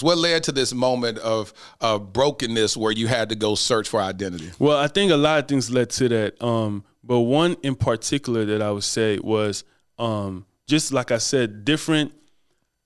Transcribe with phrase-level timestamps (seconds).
[0.00, 4.00] What led to this moment of of brokenness where you had to go search for
[4.00, 4.50] identity?
[4.58, 6.42] Well, I think a lot of things led to that.
[6.42, 9.62] Um, but one in particular that I would say was
[9.98, 12.12] um, just like I said, different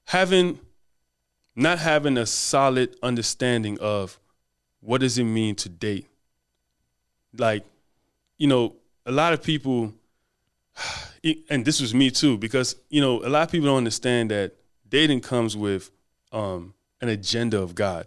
[0.05, 0.61] having
[1.57, 4.21] not having a solid understanding of
[4.81, 6.07] what does it mean to date.
[7.37, 7.65] Like,
[8.37, 9.95] you know, a lot of people
[11.49, 14.53] and this was me too, because you know, a lot of people don't understand that
[14.87, 15.91] dating comes with
[16.33, 18.07] um an agenda of God.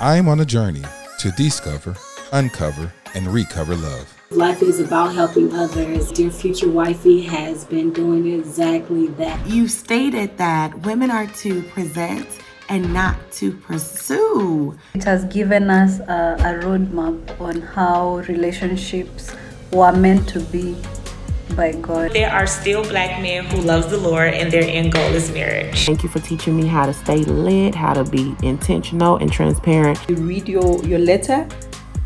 [0.00, 0.82] I'm on a journey
[1.18, 1.96] to discover,
[2.32, 4.12] uncover, and recover love.
[4.30, 6.10] Life is about helping others.
[6.12, 9.46] Dear Future Wifey has been doing exactly that.
[9.46, 12.26] You stated that women are to present
[12.68, 14.78] and not to pursue.
[14.94, 19.34] It has given us a, a roadmap on how relationships
[19.72, 20.76] were meant to be
[21.56, 22.12] by God.
[22.12, 25.86] There are still black men who loves the Lord and their end goal is marriage.
[25.86, 29.98] Thank you for teaching me how to stay lit, how to be intentional and transparent.
[30.08, 31.46] You read your, your letter,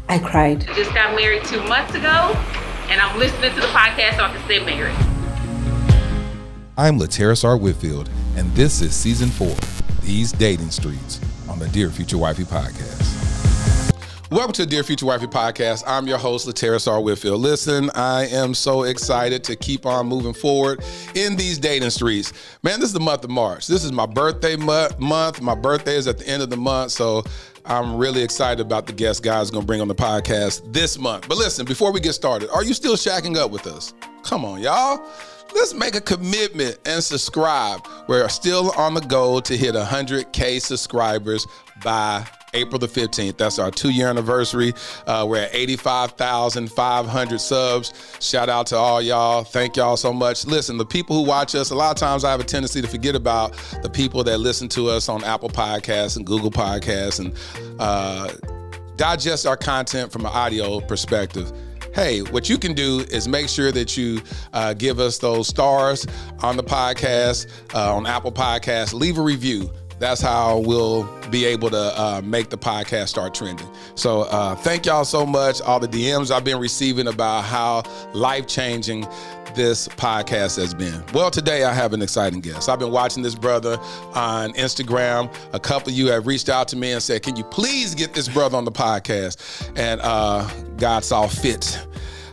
[0.09, 0.69] I cried.
[0.69, 2.35] I just got married two months ago
[2.89, 4.97] and I'm listening to the podcast so I can stay married.
[6.79, 7.57] I'm Lateris R.
[7.57, 9.57] Whitfield, and this is season four,
[10.03, 13.16] These Dating Streets, on the Dear Future Wifey podcast.
[14.29, 15.85] Welcome to the Dear Future Wifey podcast.
[15.87, 17.01] I'm your host, Lateris R.
[17.01, 17.41] Whitfield.
[17.41, 20.83] Listen, I am so excited to keep on moving forward
[21.15, 22.33] in these dating streets.
[22.65, 23.69] Man, this is the month of March.
[23.69, 25.41] This is my birthday month.
[25.41, 27.23] My birthday is at the end of the month, so
[27.67, 31.29] I'm really excited about the guest God's going to bring on the podcast this month.
[31.29, 33.95] But listen, before we get started, are you still shacking up with us?
[34.25, 35.09] Come on, y'all.
[35.55, 37.87] Let's make a commitment and subscribe.
[38.09, 41.47] We're still on the goal to hit 100K subscribers
[41.85, 43.37] by April the 15th.
[43.37, 44.73] That's our two year anniversary.
[45.07, 47.93] Uh, we're at 85,500 subs.
[48.21, 49.45] Shout out to all y'all.
[49.45, 50.47] Thank y'all so much.
[50.47, 52.89] Listen, the people who watch us, a lot of times I have a tendency to
[52.89, 57.35] forget about the people that listen to us on Apple Podcasts and Google Podcasts and
[57.79, 58.33] uh,
[58.97, 61.53] digest our content from an audio perspective
[61.97, 64.21] hey, what you can do is make sure that you
[64.53, 66.07] uh, give us those stars
[66.41, 68.93] on the podcast, uh, on Apple Podcasts.
[68.93, 73.69] Leave a review that's how we'll be able to uh, make the podcast start trending.
[73.95, 75.61] So uh, thank y'all so much.
[75.61, 79.07] All the DMs I've been receiving about how life changing
[79.55, 81.03] this podcast has been.
[81.15, 82.69] Well, today I have an exciting guest.
[82.69, 83.79] I've been watching this brother
[84.15, 85.35] on Instagram.
[85.55, 88.13] A couple of you have reached out to me and said, "Can you please get
[88.13, 91.87] this brother on the podcast?" And uh, God saw fit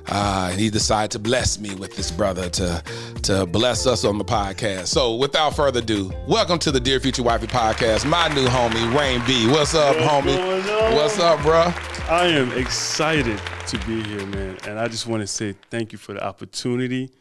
[0.10, 2.84] uh, and he decided to bless me with this brother to
[3.24, 4.88] to bless us on the podcast.
[4.88, 8.06] So without further ado, welcome to the Dear Future Wifey podcast.
[8.08, 9.48] My new homie Rain B.
[9.48, 10.94] What's up, What's homie?
[10.96, 11.74] What's up, bro?
[12.10, 15.98] I am excited to be here, man, and I just want to say thank you
[15.98, 17.12] for the opportunity.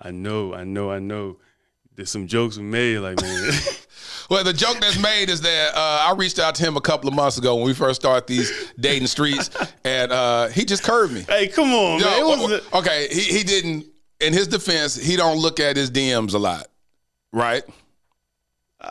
[0.00, 1.38] I know, I know, I know.
[1.94, 3.52] There's some jokes we made, like man.
[4.28, 7.08] Well, the joke that's made is that uh, I reached out to him a couple
[7.08, 9.50] of months ago when we first started these dating streets,
[9.84, 11.24] and uh, he just curved me.
[11.28, 12.50] Hey, come on, Yo, man.
[12.50, 13.86] Was, okay, he, he didn't.
[14.20, 16.68] In his defense, he don't look at his DMs a lot,
[17.32, 17.62] right?
[18.80, 18.90] Uh,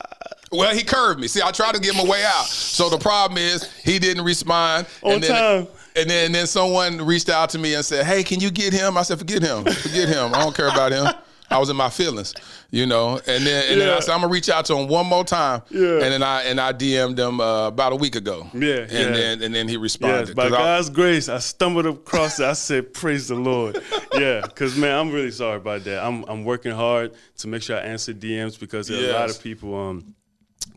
[0.52, 1.28] well, he curved me.
[1.28, 2.46] See, I tried to give him a way out.
[2.46, 4.88] So the problem is he didn't respond.
[5.02, 5.68] On and then, time.
[5.98, 8.72] And then, and then someone reached out to me and said, "Hey, can you get
[8.72, 9.66] him?" I said, "Forget him.
[9.66, 10.34] Forget him.
[10.34, 11.08] I don't care about him."
[11.50, 12.34] I was in my feelings,
[12.76, 13.14] you know.
[13.26, 13.86] And then and yeah.
[13.86, 15.62] then I said I'm gonna reach out to him one more time.
[15.70, 15.94] Yeah.
[15.94, 18.48] And then I and I DM'd him uh, about a week ago.
[18.54, 18.82] Yeah.
[18.82, 19.12] And yeah.
[19.12, 20.28] then and then he responded.
[20.28, 22.46] Yes, by God's I, grace, I stumbled across it.
[22.46, 23.82] I said, "Praise the Lord."
[24.14, 26.04] yeah, because man, I'm really sorry about that.
[26.04, 29.16] I'm I'm working hard to make sure I answer DMs because there are yes.
[29.16, 29.74] a lot of people.
[29.76, 30.16] Um,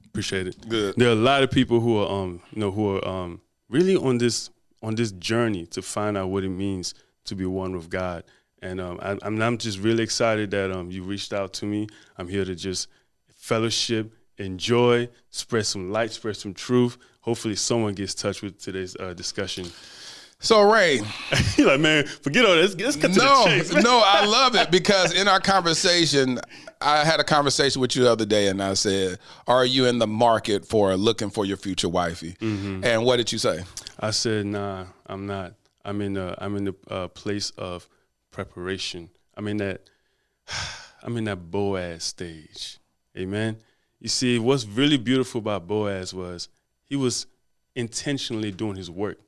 [0.07, 0.69] appreciate it.
[0.69, 0.95] Good.
[0.97, 3.97] There are a lot of people who are um you know who are um really
[3.97, 4.51] on this
[4.83, 6.95] on this journey to find out what it means
[7.25, 8.23] to be one with God
[8.63, 11.89] and um, I, am I'm just really excited that um, you reached out to me.
[12.17, 12.89] I'm here to just
[13.29, 16.99] fellowship, enjoy, spread some light, spread some truth.
[17.21, 19.67] Hopefully, someone gets touched with today's uh, discussion.
[20.41, 21.01] So Ray,
[21.57, 22.77] you like man, forget all this.
[22.77, 23.73] Let's cut no, to the chase.
[23.85, 26.39] no, I love it because in our conversation,
[26.81, 29.99] I had a conversation with you the other day, and I said, "Are you in
[29.99, 32.85] the market for looking for your future wifey?" Mm-hmm.
[32.85, 33.65] And what did you say?
[33.99, 35.55] I said, "Nah, I'm not.
[35.85, 37.89] I'm in the I'm in the uh, place of
[38.31, 39.11] preparation.
[39.37, 39.83] I'm in that
[41.03, 42.79] I'm in that Boaz stage.
[43.17, 43.59] Amen.
[44.01, 46.49] You see, what's really beautiful about Boaz was
[46.85, 47.27] he was
[47.75, 49.19] intentionally doing his work.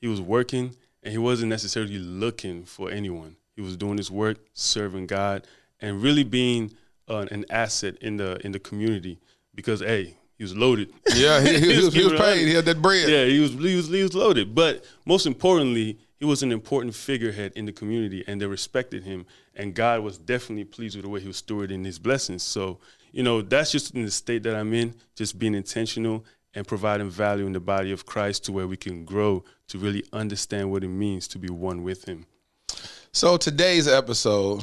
[0.00, 3.36] He was working and he wasn't necessarily looking for anyone.
[3.56, 5.46] He was doing his work, serving God,
[5.80, 6.72] and really being
[7.08, 9.18] uh, an asset in the in the community
[9.54, 10.92] because hey, he was loaded.
[11.14, 12.46] Yeah, he, he, he, was, he was paid.
[12.46, 13.08] He had that bread.
[13.08, 14.54] Yeah, he was, he was he was loaded.
[14.54, 19.24] But most importantly, he was an important figurehead in the community and they respected him.
[19.54, 22.42] And God was definitely pleased with the way he was stewarding his blessings.
[22.42, 22.78] So,
[23.10, 27.08] you know, that's just in the state that I'm in, just being intentional and providing
[27.08, 30.84] value in the body of Christ to where we can grow to really understand what
[30.84, 32.26] it means to be one with Him.
[33.12, 34.62] So today's episode,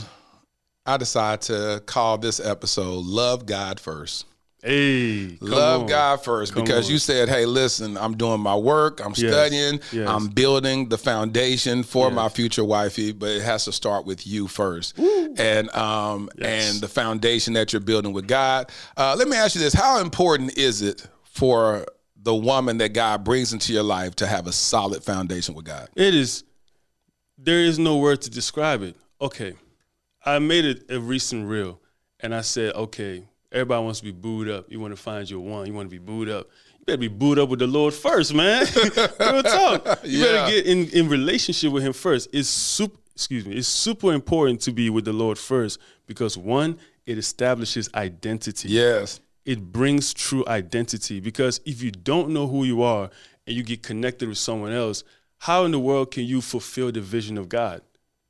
[0.85, 4.25] I decided to call this episode Love God First.
[4.67, 5.87] Hey, love on.
[5.87, 6.91] God first Come because on.
[6.91, 10.09] you said, "Hey, listen, I'm doing my work, I'm Yes, studying, yes.
[10.09, 12.15] I'm building the foundation for Yes.
[12.15, 16.89] my future wifey, but it has to start with you first, and um and the
[16.89, 20.81] foundation that you're building with God." Uh, let me ask you this: How important is
[20.81, 21.85] it for
[22.21, 25.87] the woman that God brings into your life to have a solid foundation with God?
[25.95, 26.43] It is.
[27.37, 28.97] There is no word to describe it.
[29.21, 29.53] Okay,
[30.25, 31.79] I made it a recent reel,
[32.19, 34.65] and I said, okay, everybody wants to be booed up.
[34.69, 35.65] You want to find your one.
[35.67, 36.47] You want to be booed up.
[36.79, 38.65] You better be booed up with the Lord first, man.
[39.19, 39.99] Real talk.
[40.03, 40.25] You Yeah.
[40.45, 42.29] better get in in relationship with Him first.
[42.33, 42.97] It's super.
[43.15, 43.55] Excuse me.
[43.55, 46.77] It's super important to be with the Lord first because one,
[47.07, 49.19] it establishes identity Yes.
[49.43, 53.09] it brings true identity because if you don't know who you are
[53.47, 55.03] and you get connected with someone else,
[55.39, 57.81] how in the world can you fulfill the vision of God?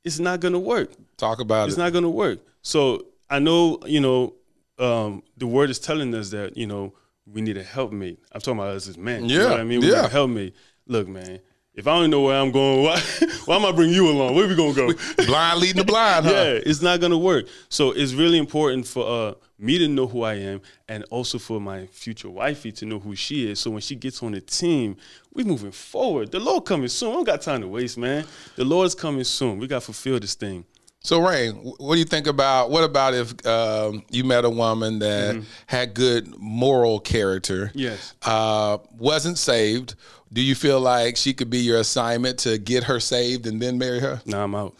[0.04, 0.90] It's not going to work.
[1.18, 1.72] Talk about It's it.
[1.72, 2.38] It's not going to work.
[2.62, 4.32] So I know, you know,
[4.78, 6.94] um, the word is telling us that, you know,
[7.26, 8.20] we need a helpmate.
[8.32, 9.28] I'm talking about us as men.
[9.28, 9.80] You know Yeah, what I mean?
[9.80, 10.02] We yeah.
[10.02, 10.54] need a helpmate.
[10.86, 11.40] Look, man,
[11.74, 13.00] if I don't know where I'm going, why,
[13.44, 14.34] why am I bringing you along?
[14.34, 15.24] Where we going to go?
[15.26, 16.32] blind leading the blind, huh?
[16.38, 17.46] Yeah, it's not gonna work.
[17.68, 21.60] So it's really important for uh, me to know who I am, and also for
[21.60, 23.60] my future wifey to know who she is.
[23.60, 24.96] So when she gets on the team,
[25.34, 26.32] we moving forward.
[26.32, 27.10] The Lord coming soon.
[27.10, 28.24] I don't got time to waste, man.
[28.56, 29.58] The Lord's coming soon.
[29.58, 30.64] We got to fulfill this thing.
[31.08, 34.50] So, Rain, wh- what do you think about what about if um, you met a
[34.50, 37.70] woman that had good moral character?
[37.74, 38.12] Yes.
[38.20, 39.94] Uh, wasn't saved.
[40.30, 43.78] Do you feel like she could be your assignment to get her saved and then
[43.78, 44.20] marry her?
[44.26, 44.74] Nah, I'm out.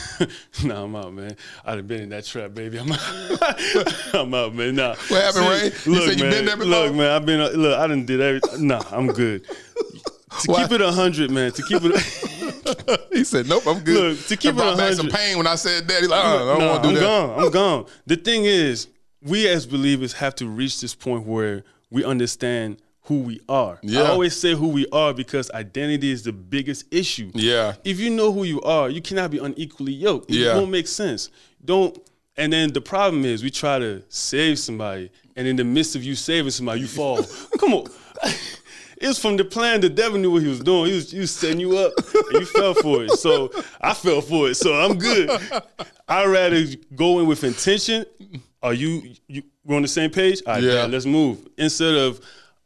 [0.64, 1.36] nah, I'm out, man.
[1.66, 2.78] I'd have been in that trap, baby.
[2.78, 4.14] I'm out.
[4.14, 4.74] I'm out, man.
[4.74, 4.94] Nah.
[5.08, 5.70] What happened, Ray?
[5.84, 6.70] You Look, man, been there before?
[6.70, 7.10] Look, man.
[7.10, 7.40] I've been.
[7.40, 8.68] uh, Look, I didn't did everything.
[8.68, 9.44] Nah, I'm good.
[10.42, 10.62] To Why?
[10.62, 11.50] keep it hundred, man.
[11.52, 12.37] To keep it.
[13.12, 15.86] he said, "Nope, I'm good." Look, to keep it back some pain when I said
[15.88, 16.00] that.
[16.00, 17.04] He's like, "Uh, I don't Nah, want to do that.
[17.04, 17.44] I'm that." gone.
[17.44, 17.86] I'm gone.
[18.06, 18.88] The thing is,
[19.22, 23.78] we as believers have to reach this point where we understand who we are.
[23.82, 24.02] Yeah.
[24.02, 27.30] I always say who we are because identity is the biggest issue.
[27.34, 27.74] Yeah.
[27.82, 30.30] If you know who you are, you cannot be unequally yoked.
[30.30, 30.52] Yeah.
[30.52, 31.30] It won't make sense.
[31.64, 31.98] Don't.
[32.36, 36.04] And then the problem is we try to save somebody, and in the midst of
[36.04, 37.20] you saving somebody, you fall.
[37.58, 37.86] Come on.
[39.00, 39.80] It's from the plan.
[39.80, 40.86] The devil knew what he was doing.
[40.90, 43.12] He was, he was setting you up, and you fell for it.
[43.12, 43.50] So
[43.80, 44.54] I fell for it.
[44.56, 45.30] So I'm good.
[46.08, 46.64] I'd rather
[46.94, 48.04] go in with intention.
[48.62, 50.42] Are you, you we're on the same page?
[50.46, 50.72] All right, Yeah.
[50.72, 50.86] yeah.
[50.86, 51.46] let's move.
[51.58, 52.20] Instead of,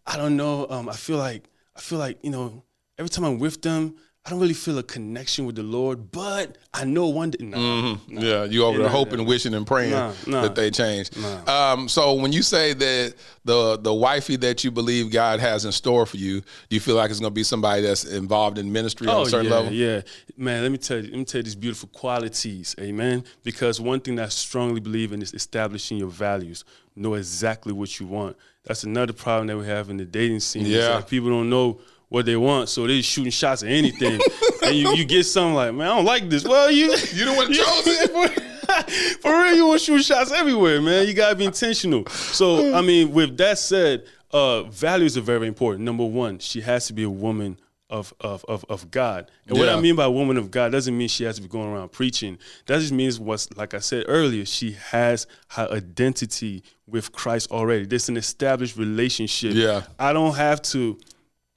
[0.06, 0.67] I don't know.
[0.70, 1.44] Um, I feel like
[1.76, 2.62] I feel like you know.
[2.99, 6.12] Every time I'm with them, I don't really feel a connection with the Lord.
[6.12, 7.44] But I know one day.
[7.44, 8.20] Nah, nah.
[8.20, 11.10] Yeah, you over there Nah, hoping, wishing, and praying that they change.
[11.48, 13.14] Um, so when you say that
[13.44, 16.94] the the wifey that you believe God has in store for you, do you feel
[16.94, 19.72] like it's going to be somebody that's involved in ministry on a certain yeah, level?
[19.72, 20.02] Yeah,
[20.36, 20.62] man.
[20.62, 21.10] Let me tell you.
[21.10, 23.24] Let me tell you these beautiful qualities, amen.
[23.42, 26.64] Because one thing that I strongly believe in is establishing your values.
[26.94, 28.36] Know exactly what you want.
[28.64, 30.66] That's another problem that we have in the dating scene.
[30.66, 30.88] Yeah.
[30.88, 31.80] that people don't know
[32.12, 34.20] what they want, so they're shooting shots at anything,
[34.62, 36.44] and you, you get something like, man, I don't like this.
[36.44, 39.20] Well, you You the one that chose it.
[39.22, 41.06] for real, you want to shoot shots everywhere, man.
[41.08, 42.06] You gotta be intentional.
[42.06, 45.84] So, I mean, with that said, uh, values are very important.
[45.84, 49.31] Number one, she has to be a woman of of of, of God.
[49.46, 51.70] And what I mean by woman of God doesn't mean she has to be going
[51.70, 52.38] around preaching.
[52.66, 57.84] That just means what's like I said earlier, she has her identity with Christ already.
[57.86, 59.52] There's an established relationship.
[59.54, 59.82] Yeah.
[59.98, 60.98] I don't have to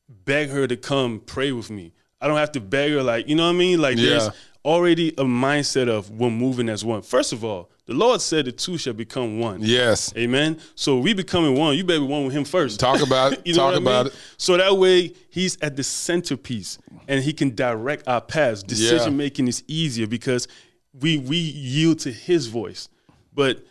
[0.10, 1.94] beg her to come pray with me.
[2.22, 3.82] I don't have to beg her like, you know what I mean?
[3.82, 4.10] Like Yeah.
[4.10, 4.30] there's
[4.64, 7.02] already a mindset of we're moving as one.
[7.02, 9.60] First of all, the Lord said the two shall become one.
[9.62, 10.12] Yes.
[10.18, 10.60] Amen.
[10.74, 11.78] So we becoming one.
[11.78, 12.80] You better be one with him first.
[12.80, 13.42] Talk about it.
[13.46, 14.08] You know Talk what I mean?
[14.08, 14.14] it.
[14.38, 18.64] So that way he's at the centerpiece and he can direct our paths.
[18.64, 20.48] Decision making is easier because
[21.00, 22.90] we we yield to his voice.
[23.34, 23.64] But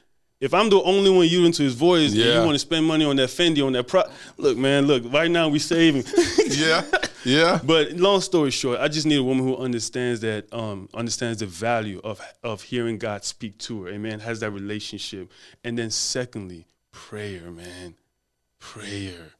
[0.44, 2.34] if I'm the only one yielding into his voice and Yeah.
[2.40, 4.02] you want to spend money on that Fendi, on that pro
[4.36, 6.04] look, man, look, right now we saving.
[6.46, 6.84] Yeah.
[7.24, 7.58] Yeah.
[7.64, 11.46] But long story short, I just need a woman who understands that, um, understands the
[11.46, 13.88] value of of hearing God speak to her.
[13.88, 14.20] Amen.
[14.20, 15.32] Has that relationship,
[15.64, 17.94] and then secondly, prayer, man,
[18.58, 19.32] prayer,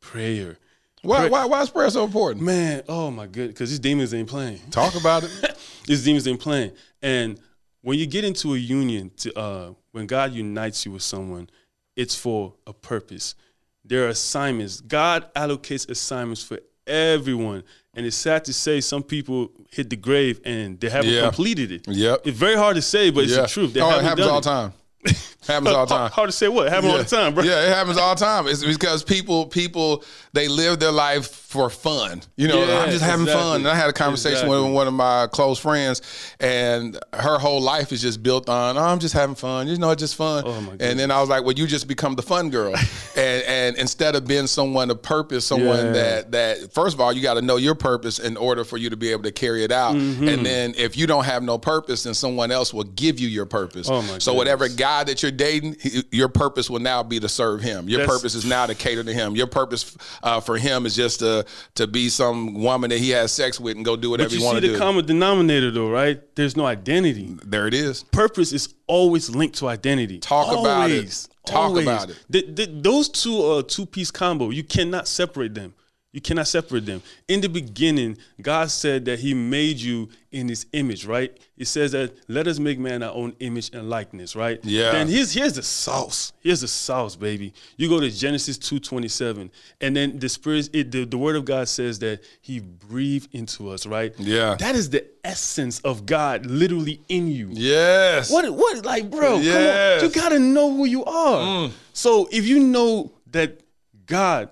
[0.00, 0.56] prayer.
[1.02, 2.42] Why, why, why is prayer so important?
[2.42, 4.60] Man, oh my goodness, because these demons ain't playing.
[4.70, 5.30] Talk about it.
[5.86, 6.72] these demons ain't playing.
[7.02, 7.38] And
[7.82, 11.48] when you get into a union, to uh, when God unites you with someone,
[11.94, 13.36] it's for a purpose.
[13.84, 14.80] There are assignments.
[14.80, 17.62] God allocates assignments for everyone.
[17.94, 21.22] And it's sad to say some people hit the grave and they haven't Yeah.
[21.22, 21.86] completed it.
[21.86, 22.26] Yep.
[22.26, 23.42] It's very hard to say, but it's yeah.
[23.42, 23.72] the truth.
[23.72, 24.72] They oh, it happens all the time.
[25.46, 26.10] Happens all the time.
[26.10, 27.44] Hard to say what happens all the time, bro.
[27.44, 28.46] Yeah, it happens all the time.
[28.48, 32.22] It's because people people they live their life for fun.
[32.36, 33.42] You know, Yeah, I'm just having exactly.
[33.44, 33.56] fun.
[33.60, 34.62] And I had a conversation Exactly.
[34.64, 36.00] with one of my close friends,
[36.40, 39.68] and her whole life is just built on, oh, I'm just having fun.
[39.68, 40.44] You know, it's just fun.
[40.46, 42.74] Oh, my and then I was like, well, you just become the fun girl,
[43.16, 45.92] and and instead of being someone of purpose, someone Yeah.
[45.92, 48.88] that that first of all, you got to know your purpose in order for you
[48.88, 49.94] to be able to carry it out.
[49.94, 50.26] Mm-hmm.
[50.28, 53.44] And then if you don't have no purpose, then someone else will give you your
[53.44, 53.90] purpose.
[53.90, 54.76] Oh, my so whatever goodness.
[54.94, 57.88] Guy that you're dating, he- your purpose will now be to serve him.
[57.88, 59.34] Your purpose is now to cater to him.
[59.34, 63.32] Your purpose uh, for him is just to to be some woman that he has
[63.32, 65.70] sex with and go do whatever But you you want see to the common denominator,
[65.70, 66.20] though, right?
[66.36, 67.36] There's no identity.
[67.44, 68.02] there it is.
[68.04, 70.18] Purpose is always linked to identity.
[70.18, 71.28] Talk about it.
[71.46, 71.84] Talk Always.
[71.86, 72.16] about it.
[72.32, 74.48] Th- th- those two are two piece combo.
[74.50, 75.74] You cannot separate them.
[76.14, 77.02] You cannot separate them.
[77.26, 81.36] In the beginning, God said that He made you in His image, right?
[81.58, 84.60] It says that let us make man our own image and likeness, right?
[84.62, 84.92] Yeah.
[84.92, 86.32] Then here's here's the sauce.
[86.40, 87.52] Here's the sauce, baby.
[87.76, 91.34] You go to Genesis two twenty seven, and then the spirit, it, the, the Word
[91.34, 94.14] of God says that He breathed into us, right?
[94.16, 94.54] Yeah.
[94.54, 97.48] That is the essence of God, literally in you.
[97.50, 98.30] Yes.
[98.30, 100.00] What what like bro, Yes.
[100.00, 100.14] come on.
[100.14, 101.40] You gotta know who you are.
[101.40, 101.72] Mm.
[101.92, 103.58] So if you know that
[104.06, 104.50] God,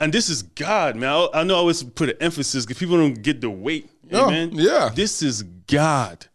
[0.00, 1.08] and this is God, man.
[1.10, 3.90] I, I know I always put an emphasis because people don't get the weight.
[4.10, 4.50] No, Amen.
[4.52, 4.90] yeah.
[4.94, 6.26] This is God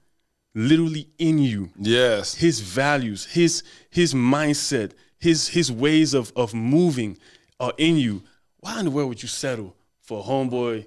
[0.53, 1.69] literally in you.
[1.77, 2.35] Yes.
[2.35, 7.17] His values, his his mindset, his his ways of of moving
[7.59, 8.23] are in you.
[8.59, 10.85] Why in the world would you settle for a homeboy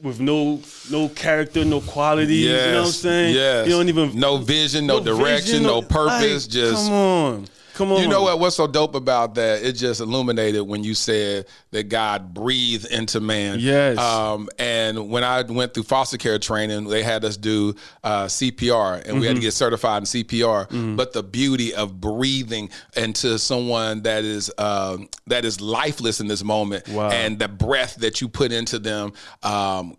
[0.00, 0.60] with no
[0.90, 2.44] no character, no qualities?
[2.44, 2.66] Yes.
[2.66, 3.34] You know what I'm saying?
[3.34, 3.66] Yes.
[3.66, 6.46] You don't even no vision, no, direction, vision, no purpose.
[6.46, 7.46] like, just come on,
[7.78, 8.02] come on.
[8.02, 8.40] You know what?
[8.40, 9.62] What's so dope about that?
[9.62, 13.60] It just illuminated when you said that God breathed into man.
[13.60, 13.96] Yes.
[13.98, 19.06] Um, and when I went through foster care training, they had us do uh, CPR,
[19.06, 19.34] and we had Mm-hmm.
[19.36, 20.96] to get certified in CPR.
[20.96, 26.42] But the beauty of breathing into someone that is um, that is lifeless in this
[26.42, 27.10] moment, Wow.
[27.10, 29.12] and the breath that you put into them.
[29.42, 29.96] Um,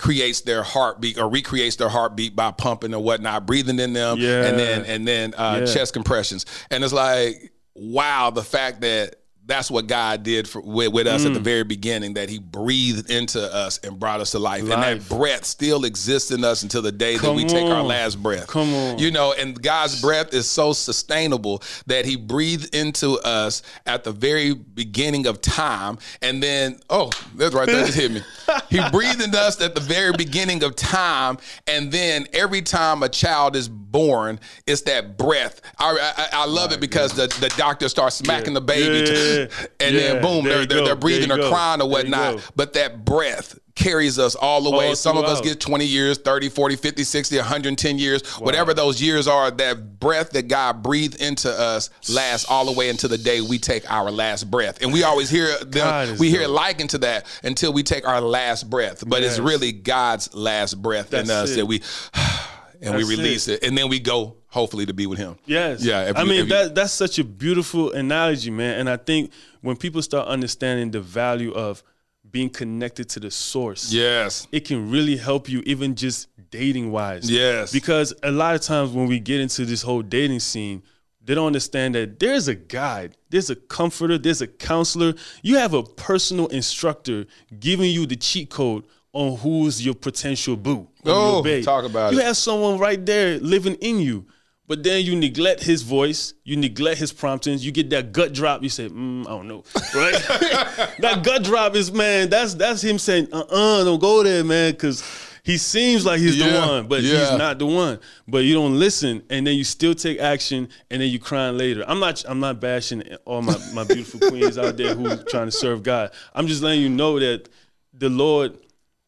[0.00, 4.46] creates their heartbeat or recreates their heartbeat by pumping or whatnot, breathing in them, Yeah.
[4.46, 5.72] and then and then uh, Yeah.
[5.72, 6.46] chest compressions.
[6.70, 9.16] And it's like, wow, the fact that
[9.50, 11.34] that's what God did for, with, with us at Mm.
[11.34, 14.62] the very beginning, that He breathed into us and brought us to life.
[14.62, 17.82] And that breath still exists in us until the day that Come we take our
[17.82, 18.46] last breath.
[18.46, 18.98] Come on.
[18.98, 24.12] You know, and God's breath is so sustainable that He breathed into us at the
[24.12, 25.98] very beginning of time.
[26.22, 28.22] And then, oh, that's right there, just hit me.
[28.68, 31.38] He breathed into us at the very beginning of time.
[31.66, 35.60] And then every time a child is born, it's that breath.
[35.78, 39.10] I, I, I love it because the, the doctor starts smacking the baby.
[39.10, 39.66] Yeah, yeah, yeah.
[39.80, 42.50] And then boom, there they're, they're, they're breathing or go, crying or whatnot.
[42.56, 44.88] But that breath carries us all the way.
[44.88, 49.00] All Some of us get 20 years, 30, 40, 50, 60, 110 years, whatever those
[49.00, 53.18] years are, that breath that God breathed into us lasts all the way into the
[53.18, 54.82] day we take our last breath.
[54.82, 56.56] And we always hear them, we hear it dope.
[56.56, 59.02] likened to that until we take our last breath.
[59.06, 61.56] But it's really God's last breath in us it.
[61.56, 61.82] that we
[62.82, 63.62] and we release it.
[63.62, 65.36] And then we go hopefully to be with him.
[65.46, 65.84] Yes.
[65.84, 66.12] Yeah.
[66.16, 68.80] I mean that that's such a beautiful analogy, man.
[68.80, 71.82] And I think when people start understanding the value of
[72.30, 74.46] being connected to the source, Yes.
[74.52, 77.30] it can really help you even just dating wise.
[77.30, 77.72] Yes.
[77.72, 80.82] Because a lot of times when we get into this whole dating scene,
[81.22, 85.14] they don't understand that there's a guide, there's a comforter, there's a counselor.
[85.42, 87.26] You have a personal instructor
[87.58, 90.88] giving you the cheat code on who's your potential boo.
[91.04, 92.24] Oh, talk about you it.
[92.24, 94.26] have someone right there living in you.
[94.66, 98.62] But then you neglect his voice, you neglect his promptings, you get that gut drop.
[98.62, 99.64] You say, mm, I don't know,
[99.96, 100.12] right?
[101.00, 102.30] that gut drop is man.
[102.30, 105.02] That's that's him saying, uh, uh don't go there, man, because
[105.42, 107.18] he seems like he's the one, but yeah.
[107.18, 107.98] he's not the one.
[108.28, 111.84] But you don't listen, and then you still take action, and then you crying later.
[111.86, 115.52] I'm not I'm not bashing all my my beautiful queens out there who trying to
[115.52, 116.12] serve God.
[116.34, 117.48] I'm just letting you know that
[117.92, 118.56] the Lord.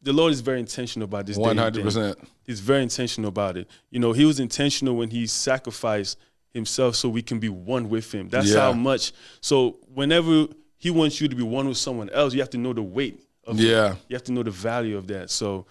[0.02, 1.38] The Lord is very intentional about this.
[1.38, 2.16] 100%.
[2.44, 3.68] He's very intentional about it.
[3.90, 6.18] You know, he was intentional when he sacrificed
[6.52, 8.28] himself so we can be one with him.
[8.28, 8.60] That's Yeah.
[8.60, 9.12] how much.
[9.40, 12.72] So whenever he wants you to be one with someone else, you have to know
[12.72, 13.54] the weight it.
[13.56, 13.94] Yeah.
[14.08, 15.30] You have to know the value of that.
[15.30, 15.66] So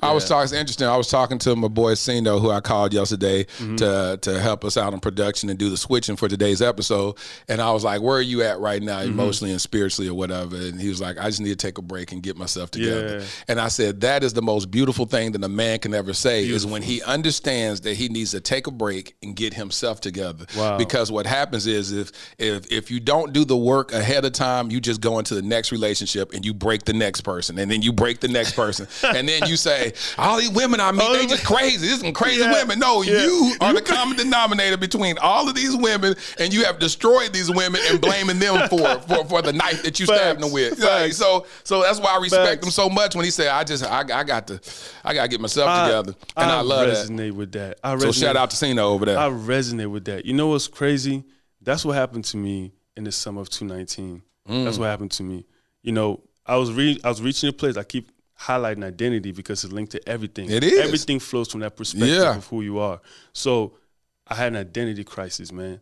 [0.00, 0.44] I was talking.
[0.44, 0.86] It's interesting.
[0.86, 3.76] I was talking to my boy Sino, who I called yesterday Mm-hmm.
[3.76, 7.16] to to help us out in production and do the switching for today's episode.
[7.48, 9.10] And I was like, "Where are you at right now, Mm-hmm.
[9.10, 11.82] emotionally and spiritually, or whatever?" And he was like, "I just need to take a
[11.82, 13.24] break and get myself together." Yeah.
[13.48, 16.44] And I said, "That is the most beautiful thing that a man can ever say
[16.48, 20.46] is when he understands that he needs to take a break and get himself together."
[20.56, 20.78] Wow.
[20.78, 24.70] Because what happens is if if if you don't do the work ahead of time,
[24.70, 27.70] you just go into the next relationship and you break the next next person, and
[27.70, 31.12] then you break the next person, and then you say, all these women I meet,
[31.12, 31.86] they just crazy.
[31.88, 32.52] This some crazy Yeah.
[32.52, 32.78] women.
[32.78, 33.22] No, Yeah.
[33.24, 37.50] you are the common denominator between all of these women, and you have destroyed these
[37.50, 40.78] women and blaming them for for, for the knife that you stabbed them with.
[40.78, 42.66] Like, so so that's why I respect Facts.
[42.66, 44.60] him so much when he said, I just I, I got to
[45.04, 46.98] I got to get myself together, and I, love resonate that.
[46.98, 47.78] I resonate with that.
[47.82, 49.18] I So resonate- shout out to Cena over there.
[49.18, 50.26] I resonate with that.
[50.26, 51.24] You know what's crazy?
[51.62, 54.22] That's what happened to me in the summer of 2019.
[54.46, 54.80] That's Mm.
[54.80, 55.44] what happened to me.
[55.82, 57.76] You know, I was re- I was reaching a place.
[57.76, 58.10] I keep
[58.40, 60.50] highlighting identity because it's linked to everything.
[60.50, 60.78] It is.
[60.78, 62.36] Everything flows from that perspective Yeah.
[62.36, 63.00] of who you are.
[63.32, 63.78] So
[64.26, 65.80] I had an identity crisis, man.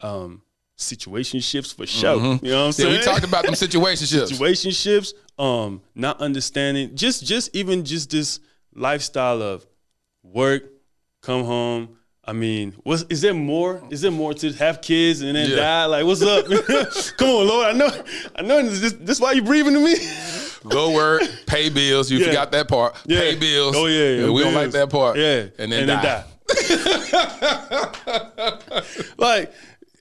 [0.00, 0.42] Um,
[0.78, 2.16] situationships for sure.
[2.16, 2.42] Mhm.
[2.42, 2.98] You know what I'm Yeah, saying?
[2.98, 4.30] we talked about them situationships.
[4.32, 8.40] situationships, um, not understanding, just just even just this
[8.74, 9.66] lifestyle of
[10.22, 10.64] work,
[11.22, 11.96] come home.
[12.28, 13.80] I mean, what's is there more?
[13.90, 15.56] Is there more to have kids and then Yeah.
[15.56, 15.84] die?
[15.86, 16.46] Like, what's up?
[17.16, 17.66] come on, Lord.
[17.68, 17.90] I know,
[18.34, 18.68] I know.
[18.68, 19.94] This, this why you breathing to me?
[20.68, 22.10] Go work, pay bills.
[22.10, 22.26] You Yeah.
[22.26, 22.96] forgot that part.
[23.06, 23.20] Yeah.
[23.20, 23.76] Pay bills.
[23.76, 25.16] Oh yeah, yeah, we don't like that part.
[25.16, 26.24] Yeah, and then die.
[29.18, 29.52] like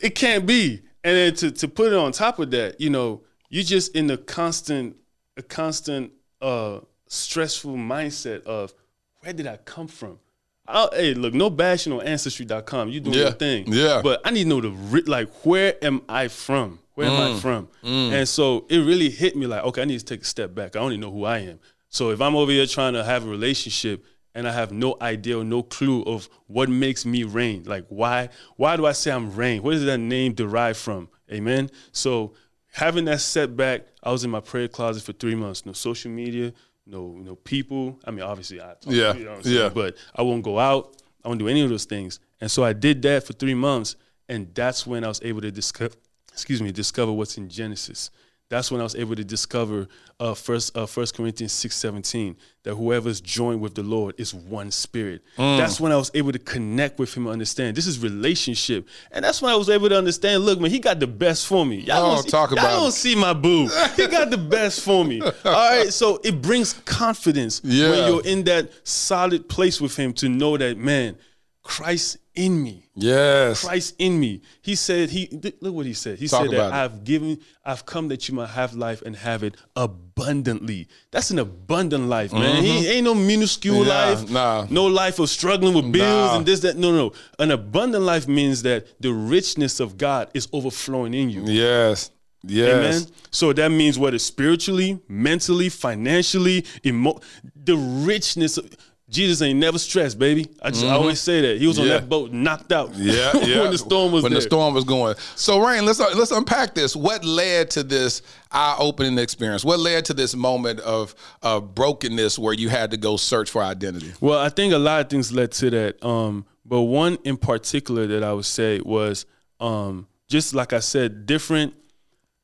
[0.02, 0.82] it can't be.
[1.04, 4.10] And then to to put it on top of that, you know, you just in
[4.10, 4.96] a constant
[5.38, 8.74] a constant uh stressful mindset of
[9.22, 10.20] where did I come from?
[10.68, 12.90] I hey, look, no bashing on ancestry.com.
[12.90, 13.66] You doing Yeah, your thing.
[13.68, 14.02] yeah.
[14.04, 16.80] But I need to know the like where am I from?
[16.96, 17.68] Where am I Mm, from?
[17.84, 18.12] mm.
[18.14, 20.76] And so it really hit me like, okay, I need to take a step back.
[20.76, 21.60] I only know who I am.
[21.90, 24.04] So if I'm over here trying to have a relationship
[24.34, 28.30] and I have no idea or no clue of what makes me rain, like why
[28.56, 29.62] why do I say I'm rain?
[29.62, 31.10] Where does that name derive from?
[31.32, 31.70] Amen.
[31.92, 32.34] So
[32.74, 35.66] having that setback, I was in my prayer closet for three months.
[35.66, 36.54] No social media,
[36.86, 38.00] no no people.
[38.06, 39.70] I mean, obviously I talk, Yeah, you know yeah.
[39.70, 40.96] but I won't go out.
[41.24, 42.20] I won't do any of those things.
[42.40, 43.96] And so I did that for three months,
[44.30, 45.96] and that's when I was able to discover,
[46.32, 48.12] excuse me, discover what's in Genesis.
[48.48, 49.88] That's when I was able to discover
[50.20, 54.70] uh, first uh, First Corinthians six seventeen that whoever's joined with the Lord is one
[54.70, 55.24] spirit.
[55.38, 55.58] Mm.
[55.58, 59.26] That's when I was able to connect with Him and understand this is relationship, and
[59.26, 60.44] that's when I was able to understand.
[60.46, 61.78] Look, man, He got the best for me.
[61.78, 62.92] Y'all Oh, don't see, talk y'all about don't it.
[62.94, 63.68] see my boo.
[63.96, 65.22] He got the best for me.
[65.22, 67.90] All right, so it brings confidence Yeah.
[67.90, 71.18] when you're in that solid place with Him to know that man,
[71.64, 72.84] Christ in me.
[72.96, 73.64] Yes.
[73.66, 74.42] Christ in me.
[74.62, 75.28] He said, he
[75.62, 76.18] look what he said.
[76.18, 76.74] He Talk said that it.
[76.74, 80.88] I've given, I've come that you might have life and have it abundantly.
[81.12, 82.64] That's an abundant life, man.
[82.64, 82.92] He mm-hmm.
[82.92, 84.30] ain't no minuscule Yeah, life.
[84.30, 84.68] nah.
[84.70, 86.38] No life of struggling with bills Nah.
[86.38, 86.78] and this, that.
[86.78, 87.14] No, no.
[87.40, 91.44] An abundant life means that the richness of God is overflowing in you.
[91.46, 92.12] Yes.
[92.48, 92.76] Yes.
[92.78, 93.08] Amen.
[93.32, 97.20] So that means whether spiritually, mentally, financially, emo-
[97.56, 98.76] the richness of
[99.16, 100.48] Jesus ain't never stressed, baby.
[100.62, 101.58] I just I always say that.
[101.58, 101.94] He was on Mm-hmm.
[101.94, 102.96] That boat knocked out.
[102.96, 103.62] Yeah, yeah.
[103.62, 104.42] when the storm was when there.
[104.42, 105.16] the storm was going.
[105.36, 106.96] So, Rain, let's let's unpack this.
[106.96, 109.64] What led to this eye-opening experience?
[109.64, 113.62] What led to this moment of of brokenness where you had to go search for
[113.62, 114.14] identity?
[114.20, 116.04] Well, I think a lot of things led to that.
[116.04, 119.26] Um, but one in particular that I would say was
[119.60, 121.74] um, just like I said, different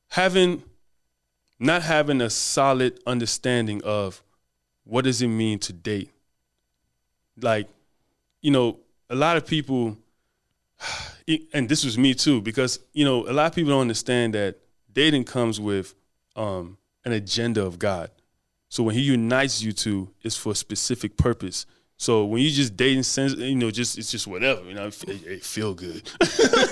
[0.09, 0.63] having
[1.59, 4.23] not having a solid understanding of
[4.83, 6.11] what does it mean to date.
[7.39, 7.67] Like,
[8.41, 9.97] you know, a lot of people
[11.53, 14.57] and this was me too, because you know, a lot of people don't understand that
[14.91, 15.93] dating comes with
[16.35, 18.09] um, an agenda of God.
[18.69, 21.65] So when He unites you two, it's for a specific purpose.
[21.97, 25.03] So when you just dating, sense, you know, just it's just whatever, you know, it,
[25.07, 26.09] it feel good.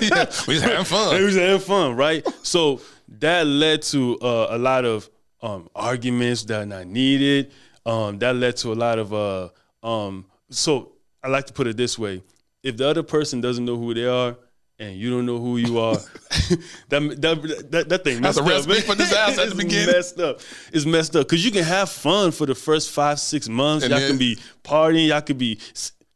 [0.00, 1.16] yeah, we just having fun.
[1.16, 2.26] we was having fun, right?
[2.42, 2.80] So
[3.20, 5.08] that led to uh, a lot of
[5.40, 7.52] um, arguments that are not needed.
[7.86, 9.48] Um, that led to a lot of uh,
[9.82, 12.22] um, so I like to put it this way:
[12.62, 14.36] if the other person doesn't know who they are
[14.78, 15.94] and you don't know who you are,
[16.88, 19.94] that, that that that thing That's a messed up, recipe for disaster at the beginning.
[19.94, 20.40] Messed up.
[20.72, 23.84] It's messed up because you can have fun for the first five six months.
[23.84, 25.08] And y'all then- can be partying.
[25.08, 25.58] Y'all could be.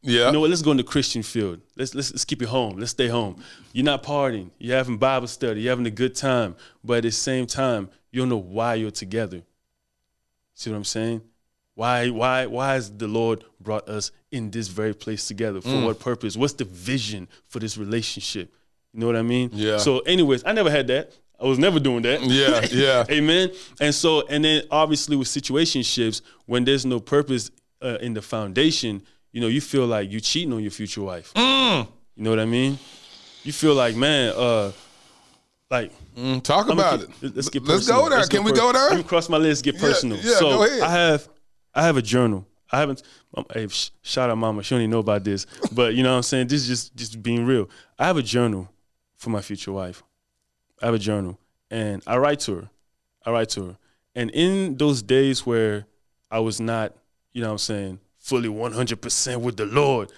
[0.07, 0.27] Yeah.
[0.27, 0.51] You know what?
[0.51, 1.63] Let's go into Christian field.
[1.77, 2.77] Let's, let's let's keep it home.
[2.77, 3.43] Let's stay home.
[3.73, 4.51] You're not partying.
[4.59, 5.63] You're having Bible study.
[5.63, 6.57] You're having a good time.
[6.85, 9.43] But at the same time, you don't know why you're together.
[10.53, 11.23] See what I'm saying?
[11.75, 15.61] Why why why has the Lord brought us in this very place together?
[15.61, 15.85] For Mm.
[15.87, 16.37] what purpose?
[16.37, 18.53] What's the vision for this relationship?
[18.93, 19.51] You know what I mean?
[19.53, 19.79] Yeah.
[19.79, 21.13] So, anyways, I never had that.
[21.41, 22.23] I was never doing that.
[22.23, 23.05] Yeah, yeah.
[23.11, 23.51] Amen.
[23.81, 27.51] And so, and then obviously with situationships, when there's no purpose
[27.83, 31.33] uh, in the foundation, you know, you feel like you're cheating on your future wife.
[31.35, 31.89] Mm.
[32.17, 32.79] You know what I mean?
[33.43, 34.71] You feel like, man, uh,
[35.71, 37.35] like Mm, talk I'ma about keep- it.
[37.37, 38.19] Let's get Let's go there.
[38.19, 38.91] Let's Can we per- go there?
[38.91, 39.65] Let me cross my list.
[39.65, 40.19] Get Yeah, personal.
[40.19, 40.81] yeah, so go ahead.
[40.81, 41.29] I have,
[41.75, 42.47] I have a journal.
[42.75, 43.03] I haven't.
[43.35, 44.63] Um, hey, sh- shout out, mama.
[44.63, 46.49] She don't even know about this, but you know what I'm saying.
[46.49, 47.69] This is just just being real.
[47.99, 48.69] I have a journal
[49.17, 50.03] for my future wife.
[50.83, 51.39] I have a journal,
[51.71, 52.71] and I write to her.
[53.25, 53.77] I write to her,
[54.15, 55.87] And in those days where
[56.31, 56.95] I was not,
[57.33, 60.13] you know what I'm saying, fully 100% with the Lord,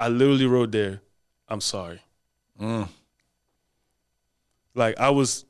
[0.00, 1.00] I literally wrote there,
[1.48, 2.00] I'm sorry.
[2.60, 2.88] Mm.
[4.74, 5.44] Like I was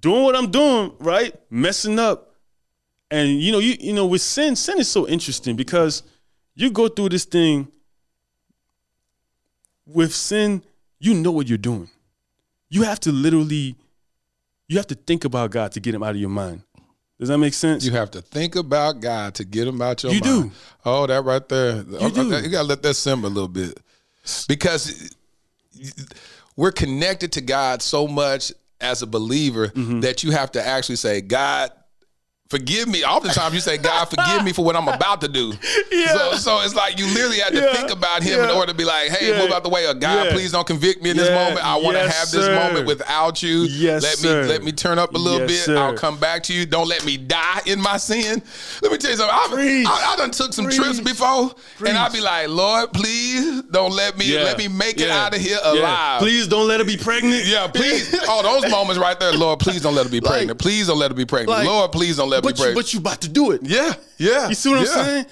[0.00, 1.34] doing what I'm doing, right?
[1.50, 2.29] Messing up.
[3.10, 6.02] And you know, you you know, with sin, sin is so interesting because
[6.54, 7.68] you go through this thing
[9.86, 10.62] with sin,
[10.98, 11.88] you know what you're doing.
[12.68, 13.74] You have to literally
[14.68, 16.62] you have to think about God to get him out of your mind.
[17.18, 17.84] Does that make sense?
[17.84, 20.50] You have to think about God to get him out your You mind.
[20.50, 20.56] do.
[20.84, 21.76] Oh, that right there.
[21.78, 22.28] You, do.
[22.40, 23.78] you gotta let that simmer a little bit.
[24.48, 25.14] Because
[26.56, 30.00] we're connected to God so much as a believer Mm-hmm.
[30.00, 31.70] that you have to actually say, God,
[32.50, 33.04] forgive me.
[33.04, 35.52] Oftentimes you say, God, forgive me for what I'm about to do.
[35.92, 36.14] Yeah.
[36.14, 37.74] So, so it's like you literally have to Yeah.
[37.74, 39.38] think about him in order to be like, hey, Yeah.
[39.42, 39.86] move out the way.
[39.86, 40.32] Or God, Yeah.
[40.32, 41.64] please don't convict me in this moment.
[41.64, 43.62] I want to Yes, have this moment without you.
[43.64, 44.42] Yes, let sir.
[44.42, 45.76] me let me turn up a little Yes, bit.
[45.76, 46.64] I'll come back to you.
[46.66, 48.40] Don't let me die in my sin.
[48.82, 49.36] Let me tell you something.
[49.36, 49.52] I've,
[49.86, 51.90] I, I done took some trips before, Preach.
[51.90, 54.44] and I'll be like, Lord, please don't let me Yeah.
[54.44, 55.72] let me make it out of here Yeah.
[55.72, 56.20] alive.
[56.20, 57.44] Please don't let her be pregnant.
[57.46, 58.14] Yeah, please.
[58.28, 60.58] oh, those moments right there, Lord, please don't let her be Like- pregnant.
[60.60, 61.58] Please don't let her be pregnant.
[61.58, 62.76] like- Lord, please don't let her But be you, pregnant.
[62.86, 63.60] but you about to do it.
[63.62, 64.48] yeah, yeah.
[64.48, 64.98] You see what yeah.
[65.00, 65.26] I'm saying?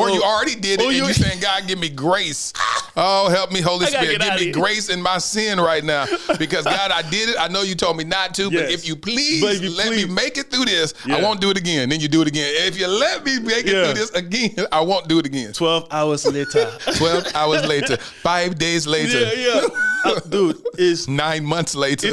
[0.00, 2.52] or you already did it, and you- you saying, God, give me grace.
[2.94, 4.20] Oh, help me, Holy Spirit.
[4.20, 6.04] Give me grace in my sin right now.
[6.38, 7.36] Because, God, I did it.
[7.40, 9.86] I know you told me not to, but if you please But if you let
[9.86, 11.88] please- me make it through this, I won't do it again.
[11.88, 12.52] Then you do it again.
[12.66, 13.84] If you let me make it Yeah.
[13.86, 15.54] through this again, I won't do it again.
[15.54, 16.70] 12 hours later.
[16.96, 19.66] 12 hours later, five days later, yeah, yeah.
[20.12, 22.10] Uh, dude, is nine months later.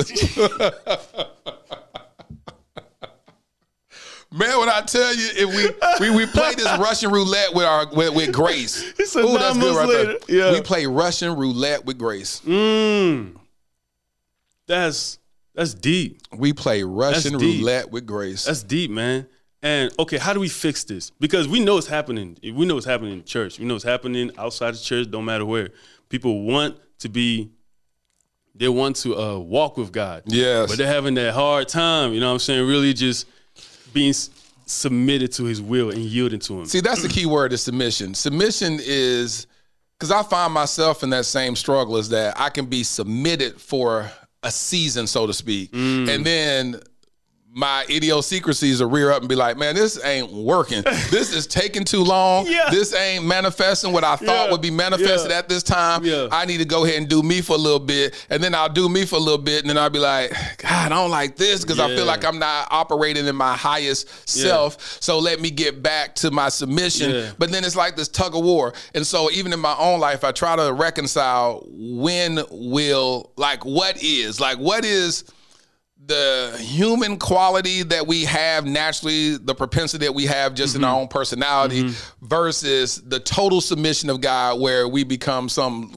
[4.39, 7.88] Man, when I tell you, if we we, we play this Russian roulette with our
[7.93, 10.17] with, with Grace, He said Ooh, that's good right later.
[10.25, 10.38] there.
[10.38, 10.52] Yeah.
[10.54, 12.41] We play Russian roulette with Grace.
[12.45, 13.36] mm,
[14.65, 15.19] that's
[15.54, 16.21] that's deep.
[16.32, 18.45] We play Russian roulette with Grace.
[18.45, 19.28] That's deep, man.
[19.62, 21.10] And okay, how do we fix this?
[21.10, 22.38] Because we know it's happening.
[22.41, 23.60] We know it's happening in church.
[23.60, 25.12] We know it's happening outside the church.
[25.12, 25.71] Don't matter where.
[26.08, 27.52] People want to be.
[28.56, 30.23] They want to uh, walk with God.
[30.28, 30.69] Yes.
[30.69, 32.13] But they're having that hard time.
[32.13, 32.65] You know what I'm saying?
[32.65, 33.25] Really, just
[33.93, 34.13] being
[34.65, 36.65] submitted to His will and yielding to Him.
[36.65, 38.13] See, that's the key word is submission.
[38.13, 39.47] Submission is
[39.97, 44.10] because I find myself in that same struggle is that I can be submitted for
[44.43, 45.71] a season, so to speak.
[45.71, 46.10] Mm.
[46.10, 46.82] And then
[47.52, 50.84] my idiosyncrasies will rear up and be like, man, this ain't working.
[51.10, 52.46] this is taking too long.
[52.48, 52.70] Yeah.
[52.70, 54.52] This ain't manifesting what I thought Yeah.
[54.52, 55.40] would be manifested Yeah.
[55.40, 56.04] at this time.
[56.32, 58.14] I need to go ahead and do me for a little bit.
[58.30, 59.62] And then I'll do me for a little bit.
[59.62, 62.38] And then I'll be like, God, I don't like this because I feel like I'm
[62.38, 65.02] not operating in my highest self.
[65.02, 67.34] So let me get back to my submission.
[67.40, 68.74] But then it's like this tug of war.
[68.94, 74.02] And so even in my own life, I try to reconcile when will, like, what
[74.04, 75.24] is, like, what is
[76.10, 80.91] the human quality that we have naturally, the propensity that we have just in our
[80.91, 81.02] mm-hmm.
[81.02, 82.26] own personality mm-hmm.
[82.26, 85.95] versus the total submission of God where we become some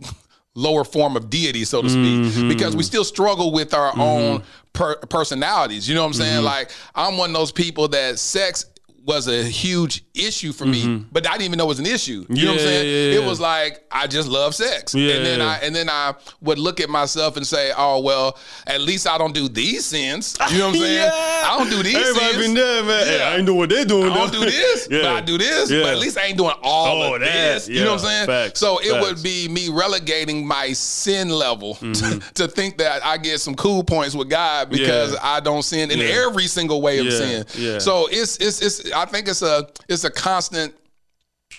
[0.55, 2.49] lower form of deity, so to speak, mm-hmm.
[2.49, 5.89] because we still struggle with our own per- personalities.
[5.89, 6.45] You know what I'm saying?
[6.45, 8.67] Like, I'm one of those people that sex
[9.05, 12.25] was a huge issue for me, but I didn't even know it was an issue.
[12.29, 13.13] You know what I'm saying?
[13.15, 15.49] yeah, It was like I just love sex, Yeah, and then yeah.
[15.49, 19.19] I and then I would look at myself and say, "Oh well, at least I
[19.19, 20.95] don't do these sins." You know what I'm saying?
[21.03, 21.43] Yeah.
[21.51, 22.47] I don't do these Everybody sins.
[22.47, 23.07] been there, man.
[23.07, 24.11] Hey, I ain't know what they're doing.
[24.11, 24.45] I don't though.
[24.45, 25.15] do this, but Yeah.
[25.15, 25.71] I do this.
[25.71, 25.83] Yeah.
[25.83, 27.69] But at least I ain't doing all Oh, of that, this.
[27.69, 28.27] You know what I'm saying?
[28.27, 29.05] Facts, so it facts.
[29.07, 32.19] would be me relegating my sin level to, Mm-hmm.
[32.35, 35.19] to think that I get some cool points with God because Yeah.
[35.23, 36.25] I don't sin in Yeah.
[36.27, 37.45] every single way of Yeah, sin.
[37.57, 37.79] yeah.
[37.79, 40.75] So it's it's it's I think it's a it's a constant.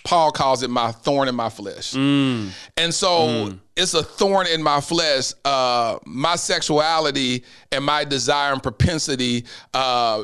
[0.05, 1.93] Paul calls it my thorn in my flesh.
[1.93, 2.49] Mm.
[2.77, 5.33] And so it's a thorn in my flesh.
[5.45, 10.23] Uh, my sexuality and my desire and propensity uh,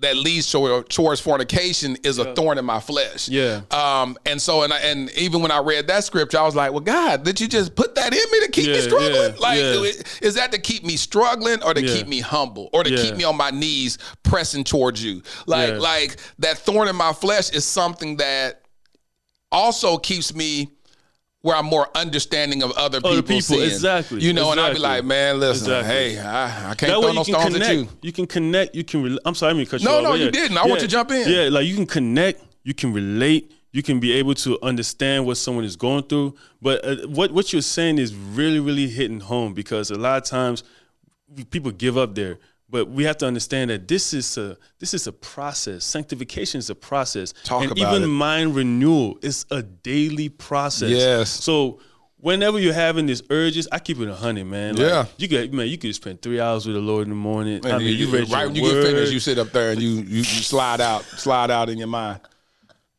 [0.00, 3.28] that leads toward, towards fornication is a thorn in my flesh.
[3.28, 3.60] Yeah.
[3.70, 6.70] Um, and so, and I, and even when I read that scripture, I was like,
[6.72, 9.14] well, God, did you just put that in me to keep me struggling?
[9.14, 10.02] yeah, like, yeah.
[10.22, 11.94] is that to keep me struggling or to Yeah.
[11.94, 13.02] keep me humble or to Yeah.
[13.02, 15.22] keep me on my knees pressing towards you?
[15.46, 15.78] Like, Yeah.
[15.78, 18.62] like that thorn in my flesh is something that
[19.52, 20.70] also keeps me
[21.42, 23.72] where I'm more understanding of other Other people's people, sin.
[23.74, 26.14] exactly, You know, and I'd be like, man, listen, Exactly.
[26.14, 27.64] hey, I, I can't That throw no stones connect.
[27.70, 27.88] at you.
[28.02, 28.74] You can connect.
[28.74, 29.02] You can.
[29.02, 30.02] Re- I'm sorry, I mean cut you No, off.
[30.02, 30.30] no, you yeah.
[30.30, 30.58] didn't.
[30.58, 30.74] I want Yeah.
[30.74, 31.28] you to jump in.
[31.28, 32.42] Yeah, like you can connect.
[32.62, 33.52] You can relate.
[33.72, 36.34] You can be able to understand what someone is going through.
[36.60, 40.24] But uh, what what you're saying is really really hitting home because a lot of
[40.28, 40.62] times
[41.50, 42.38] people give up there.
[42.70, 45.84] But we have to understand that this is a this is a process.
[45.84, 48.06] Sanctification is a process, Talk and about even it.
[48.06, 50.90] mind renewal is a daily process.
[50.90, 51.30] Yes.
[51.30, 51.80] So
[52.18, 54.76] whenever you're having these urges, I keep it a hundred, man.
[54.76, 55.06] Like, Yeah.
[55.18, 57.66] you could man, you could spend three hours with the Lord in the morning.
[57.66, 58.82] I mean, you, read right your when you word.
[58.84, 61.78] get finished, you sit up there and you, you you slide out, slide out in
[61.78, 62.20] your mind.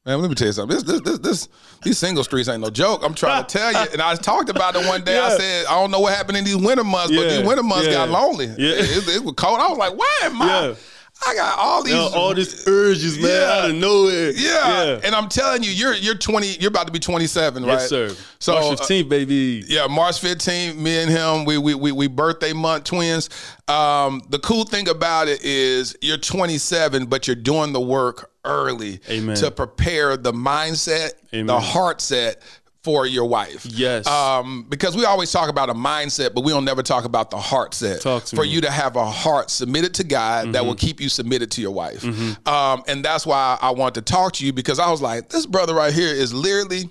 [0.06, 0.76] Man, let me tell you something.
[0.76, 1.48] This, this, this, this,
[1.84, 3.02] these single streets ain't no joke.
[3.04, 3.88] I'm trying to tell you.
[3.94, 5.20] And I talked about it one day.
[5.20, 7.62] I said, I don't know what happened in these winter months, but Yeah, these winter
[7.64, 7.94] months yeah.
[7.94, 8.48] got lonely.
[8.48, 8.74] Yeah.
[8.78, 9.60] It, it was cold.
[9.60, 10.46] I was like, why am I?
[10.70, 10.76] Yeah.
[11.24, 13.52] I got all these all these urges, man, Yeah.
[13.64, 14.32] out of nowhere.
[14.32, 15.00] Yeah.
[15.04, 16.48] and I'm telling you, you're you're 20.
[16.60, 17.74] You're about to be 27, right?
[17.74, 18.16] yes, sir.
[18.40, 19.64] So March uh, 15th, baby.
[19.68, 23.30] yeah, March 15th, me and him, we we we, we birthday month twins.
[23.68, 29.00] Um, the cool thing about it is you're 27, but you're doing the work early
[29.10, 29.36] Amen.
[29.38, 31.62] to prepare the mindset, the Amen.
[31.62, 32.42] heart set
[32.84, 33.66] for your wife.
[33.66, 34.08] Yes.
[34.08, 37.38] Um, because we always talk about a mindset, but we don't never talk about the
[37.38, 38.02] heart set.
[38.32, 38.48] For me.
[38.48, 38.56] Mm-hmm.
[38.56, 41.72] you to have a heart submitted to God that will keep you submitted to your
[41.72, 42.04] wife.
[42.48, 45.46] Um, and that's why I want to talk to you because I was like, this
[45.46, 46.90] brother right here is literally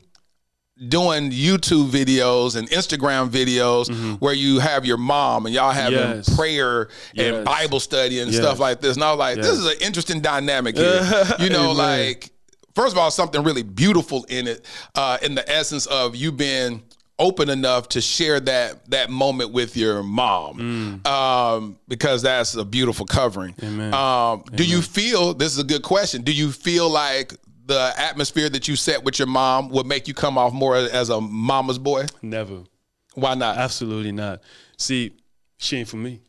[0.88, 6.16] doing YouTube videos and Instagram videos where you have your mom and y'all having Mm-hmm.
[6.19, 6.37] Yes.
[6.37, 6.83] prayer
[7.16, 7.45] and Yes.
[7.45, 8.40] Bible study and Yes.
[8.40, 8.97] stuff like this.
[8.97, 11.03] And I was like, this is an interesting dynamic here.
[11.38, 12.31] you know, like
[12.75, 14.64] first of all, something really beautiful in it,
[14.95, 16.83] uh, in the essence of you being
[17.19, 23.05] open enough to share that that moment with your mom, um, because that's a beautiful
[23.05, 23.53] covering.
[23.55, 23.66] Mm.
[23.69, 23.95] Amen.
[23.95, 26.23] Um, do you feel this is a good question?
[26.23, 27.35] Do you feel like
[27.70, 31.09] the atmosphere that you set with your mom would make you come off more as
[31.09, 32.04] a mama's boy?
[32.20, 32.64] Never.
[33.14, 33.56] Why not?
[33.56, 34.40] Absolutely not.
[34.76, 35.12] See,
[35.56, 36.20] she ain't for me.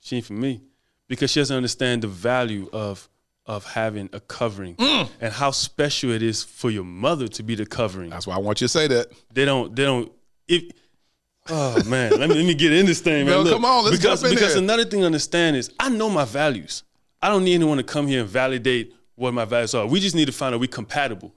[0.00, 0.60] She ain't for me
[1.08, 3.08] because she doesn't understand the value of
[3.44, 5.08] of having a covering Mm.
[5.20, 8.10] and how special it is for your mother to be the covering.
[8.10, 9.08] That's why I want you to say that.
[9.32, 9.74] They don't.
[9.74, 10.12] They don't.
[10.46, 10.62] If
[11.50, 13.38] oh man, let me let me get in this thing, man.
[13.40, 14.62] Look, come on, let's because jump in because there.
[14.62, 16.84] another thing to understand is I know my values.
[17.20, 19.86] I don't need anyone to come here and validate what my values are.
[19.86, 21.34] We just need to find out we compatible.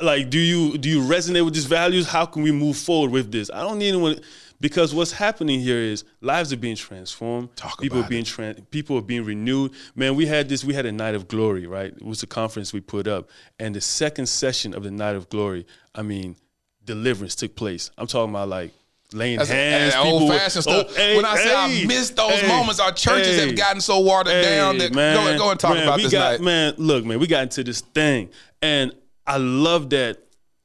[0.00, 2.08] Like, do you do you resonate with these values?
[2.08, 3.50] How can we move forward with this?
[3.52, 4.20] I don't need anyone
[4.60, 7.54] because what's happening here is lives are being transformed.
[7.56, 9.72] Talk people about are being tran people are being renewed.
[9.94, 10.64] Man, we had this.
[10.64, 11.92] We had a night of glory, right?
[11.92, 13.28] It was a conference we put up,
[13.60, 15.66] and the second session of the night of glory.
[15.94, 16.36] I mean,
[16.84, 17.90] deliverance took place.
[17.96, 18.72] I'm talking about like
[19.14, 20.86] laying That's hands, and old fashioned stuff.
[20.90, 24.00] Oh, hey, when I say I miss those hey, moments, our churches have gotten so
[24.00, 26.40] watered down that go, go and talk man, about we this got, night.
[26.40, 28.94] Man, look, man, we got into this thing, and
[29.26, 30.18] I love that.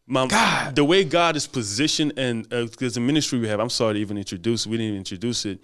[0.09, 0.73] My, God.
[0.73, 3.99] the way God is positioned, and uh, because the ministry we have, I'm sorry to
[3.99, 4.65] even introduce.
[4.65, 5.59] We didn't even introduce it.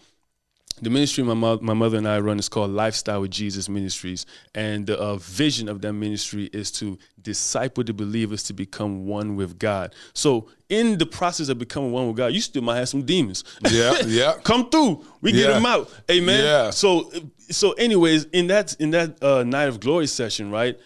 [0.84, 4.26] The ministry my mo- my mother and I run is called Lifestyle with Jesus Ministries,
[4.54, 9.38] and the uh, vision of that ministry is to disciple the believers to become one
[9.38, 9.96] with God.
[10.14, 13.46] So, in the process of becoming one with God, you still might have some demons.
[13.72, 14.34] Yeah, yeah.
[14.44, 15.06] come through.
[15.22, 15.90] We get them out.
[16.12, 16.44] Amen.
[16.44, 16.70] Yeah.
[16.72, 17.10] So,
[17.50, 20.78] so anyways, in that in that uh, night of glory session, right?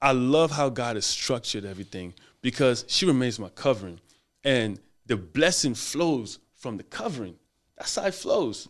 [0.00, 3.98] I love how God has structured everything because she remains my covering,
[4.44, 7.34] and the blessing flows from the covering.
[7.76, 8.68] That's how it flows.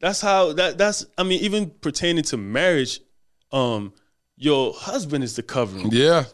[0.00, 3.00] That's how that that's I mean even pertaining to marriage,
[3.52, 3.92] um,
[4.36, 5.90] your husband is the covering.
[5.92, 6.24] Yeah.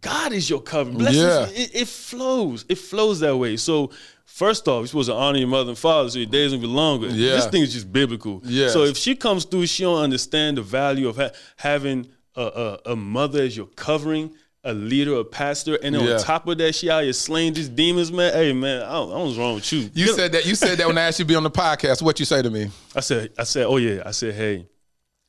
[0.00, 0.98] God is your covering.
[0.98, 1.46] Blessings, Yeah.
[1.48, 2.64] it, it flows.
[2.68, 3.56] It flows that way.
[3.56, 3.90] So
[4.24, 6.68] first off, you're supposed to honor your mother and father so your days will be
[6.68, 7.08] longer.
[7.08, 7.32] Yeah.
[7.32, 8.40] This thing is just biblical.
[8.44, 8.72] Yes.
[8.72, 12.92] So if she comes through, she don't understand the value of ha- having a, a,
[12.92, 14.32] a mother as your covering,
[14.68, 16.14] a leader, a pastor, and then Yeah.
[16.14, 18.32] on top of that, she out here slaying these demons, man.
[18.32, 19.90] Hey man, I don't, I don't know what's wrong with you.
[19.94, 20.46] You Get- said that.
[20.46, 22.02] You said that when I asked you to be on the podcast.
[22.02, 22.70] What you say to me?
[22.94, 24.02] I said, I said, oh yeah.
[24.04, 24.66] I said, hey,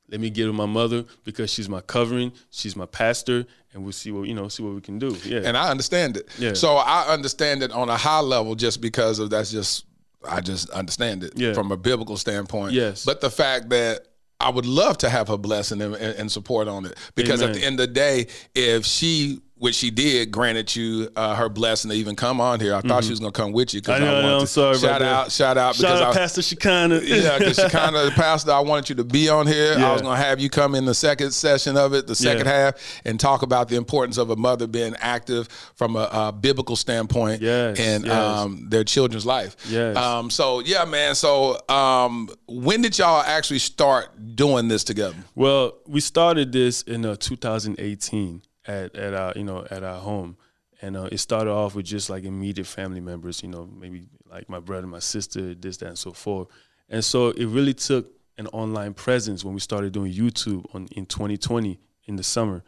[0.09, 3.91] let me get with my mother because she's my covering, she's my pastor, and we'll
[3.93, 5.15] see what you know, see what we can do.
[5.23, 5.41] Yeah.
[5.45, 6.27] And I understand it.
[6.37, 6.53] Yeah.
[6.53, 9.85] So I understand it on a high level just because of that's just
[10.27, 11.53] I just understand it Yeah.
[11.53, 12.73] from a biblical standpoint.
[12.73, 13.05] Yes.
[13.05, 14.05] But the fact that
[14.39, 16.97] I would love to have her blessing and, and, support on it.
[17.13, 21.35] Because at the end of the day, if she which she did granted you uh,
[21.35, 22.73] her blessing to even come on here.
[22.73, 24.03] I thought she was gonna come with you because Mm-hmm.
[24.09, 25.01] I know, I wanted I'm sorry shout that.
[25.01, 26.99] out, shout out Shout because out I, Pastor Shekinah.
[27.03, 28.51] yeah, because she kind of the pastor.
[28.51, 29.75] I wanted you to be on here.
[29.77, 32.51] I was gonna have you come in the second session of it, the second Yeah.
[32.71, 36.75] half, and talk about the importance of a mother being active from a, a biblical
[36.77, 38.11] standpoint Yes, in yes.
[38.13, 39.55] um, their children's life.
[39.69, 39.97] Yes.
[39.97, 41.15] Um, so yeah, man.
[41.15, 45.17] So um, when did y'all actually start doing this together?
[45.35, 50.37] Well, we started this in uh, 2018 at at our you know at our home,
[50.81, 54.47] and uh, it started off with just like immediate family members, you know, maybe like
[54.49, 56.47] my brother, my sister, this, that, and so forth.
[56.89, 61.05] And so it really took an online presence when we started doing YouTube on in
[61.05, 62.63] 2020 in the summer.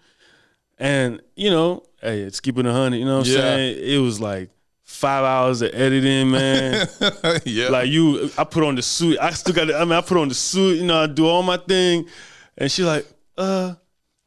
[0.77, 2.97] And you know, hey, it's keeping a hundred.
[2.97, 3.39] You know what I'm Yeah.
[3.41, 3.77] saying?
[3.95, 4.49] It was like
[4.83, 6.87] five hours of editing, man.
[7.45, 7.69] yeah.
[7.69, 9.17] Like you, I put on the suit.
[9.21, 9.73] I still got.
[9.73, 10.77] I mean, I put on the suit.
[10.77, 12.07] You know, I do all my thing,
[12.57, 13.05] and she like,
[13.37, 13.75] uh,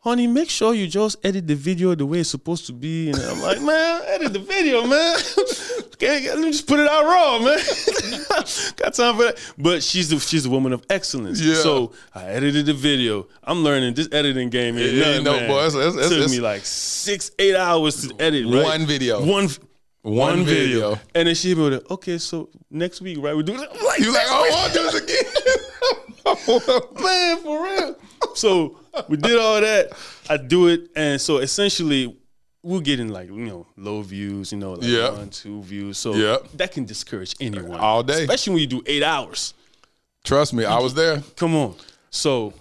[0.04, 3.08] honey, make sure you just edit the video the way it's supposed to be.
[3.10, 5.16] And I'm like, man, edit the video, man.
[5.94, 7.58] okay, let me just put it out raw, man.
[8.76, 9.52] Got time for that.
[9.56, 11.40] But she's a, she's a woman of excellence.
[11.40, 11.54] Yeah.
[11.54, 13.26] So I edited the video.
[13.42, 14.76] I'm learning this editing game.
[14.76, 15.48] Yeah, nothing, no, man.
[15.48, 18.44] boy, it's- it's- Took it's- me like six, eight hours to edit.
[18.44, 18.62] Right?
[18.62, 19.24] One video.
[19.24, 19.48] One.
[20.02, 20.98] One video.
[21.14, 23.34] And then she me with, okay, so next week, right?
[23.34, 25.24] We do like, You like, oh, I'll do this again.
[27.02, 27.96] man, for real.
[28.44, 29.90] So we did all that.
[30.28, 32.16] I do it, and so essentially,
[32.62, 35.10] we're getting like you know low views, you know, like Yeah.
[35.10, 35.98] one, two views.
[35.98, 36.38] So Yeah.
[36.54, 38.22] that can discourage anyone All day.
[38.22, 39.54] especially when you do eight hours.
[40.24, 41.22] Trust me, I was there.
[41.36, 41.74] Come on.
[42.10, 42.54] So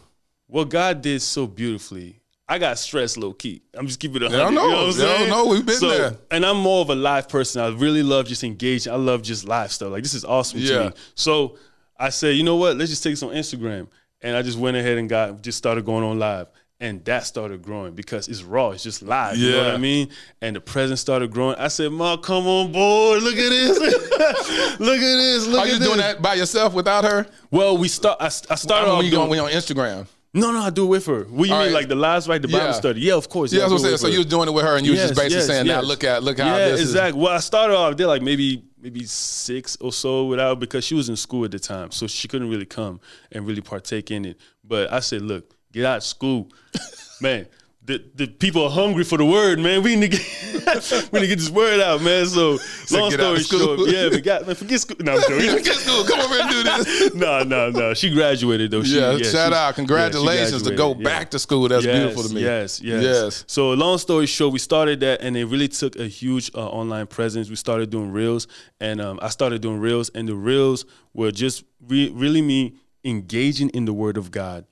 [0.48, 2.20] what God did so beautifully.
[2.48, 3.62] I got stressed low key.
[3.74, 4.30] I'm just keeping it.
[4.30, 4.86] They don't 100, You know know.
[4.88, 5.46] what I'm They don't know.
[5.46, 6.18] We've been So- there.
[6.30, 7.62] And I'm more of a live person.
[7.62, 8.92] I really love just engaging.
[8.92, 9.92] I love just live stuff.
[9.92, 10.68] Like this is awesome Yeah.
[10.68, 10.92] to me.
[11.16, 11.58] So
[11.98, 12.76] I said, you know what?
[12.76, 13.88] Let's just take this on Instagram.
[14.24, 16.48] And I just went ahead and got just started going on live.
[16.80, 18.72] And that started growing because it's raw.
[18.72, 19.38] It's just live.
[19.38, 20.10] You know what I mean?
[20.42, 21.56] And the presence started growing.
[21.56, 23.24] I said, Ma, come on board.
[23.24, 23.80] Look at this.
[24.80, 25.48] look at this.
[25.48, 25.88] Look Are at you this.
[25.88, 27.26] doing that by yourself without her?
[27.52, 28.18] Well, we start.
[28.20, 30.08] I, I started I mean, off when doing, go on Instagram.
[30.34, 31.24] no, no, I do it with her.
[31.26, 31.82] What you All mean, right.
[31.82, 32.42] like the lives, right?
[32.42, 32.72] The Bible Yeah.
[32.74, 33.02] study.
[33.02, 33.54] Yeah, of course.
[33.54, 33.98] Yeah, that's what I'm saying.
[33.98, 35.82] So you was doing it with her, and you was just basically yes, saying, "Now
[35.82, 37.22] look at look how yeah, this exactly.
[37.22, 41.08] Well, I started off there like maybe maybe six or so without because she was
[41.08, 43.00] in school at the time, so she couldn't really come
[43.32, 44.38] and really partake in it.
[44.64, 46.50] But I said, look, get out of school,
[47.22, 47.48] man.
[47.86, 49.84] The, the people are hungry for the word, man.
[49.84, 52.26] We need to get, we need to get this word out, man.
[52.28, 54.96] So, So long story short, yeah, we got man, forget school.
[55.02, 55.36] No, I'm joking.
[55.58, 56.06] is." Get school.
[56.06, 57.14] Come over and do this.
[57.14, 57.94] no, no, no.
[57.94, 58.84] She graduated though.
[58.84, 59.72] She, Yeah, she- shout yeah, out.
[59.74, 61.68] she Congratulations to go graduated, back to school.
[61.68, 62.42] That's Yes, beautiful to me.
[62.42, 63.44] Yes, yes, Yes.
[63.48, 67.08] So, long story short, we started that, and it really took a huge uh, online
[67.08, 67.50] presence.
[67.50, 68.48] We started doing reels,
[68.80, 73.72] and um, I started doing reels, and the reels were just re- really me engaging
[73.72, 74.64] in the Word of God,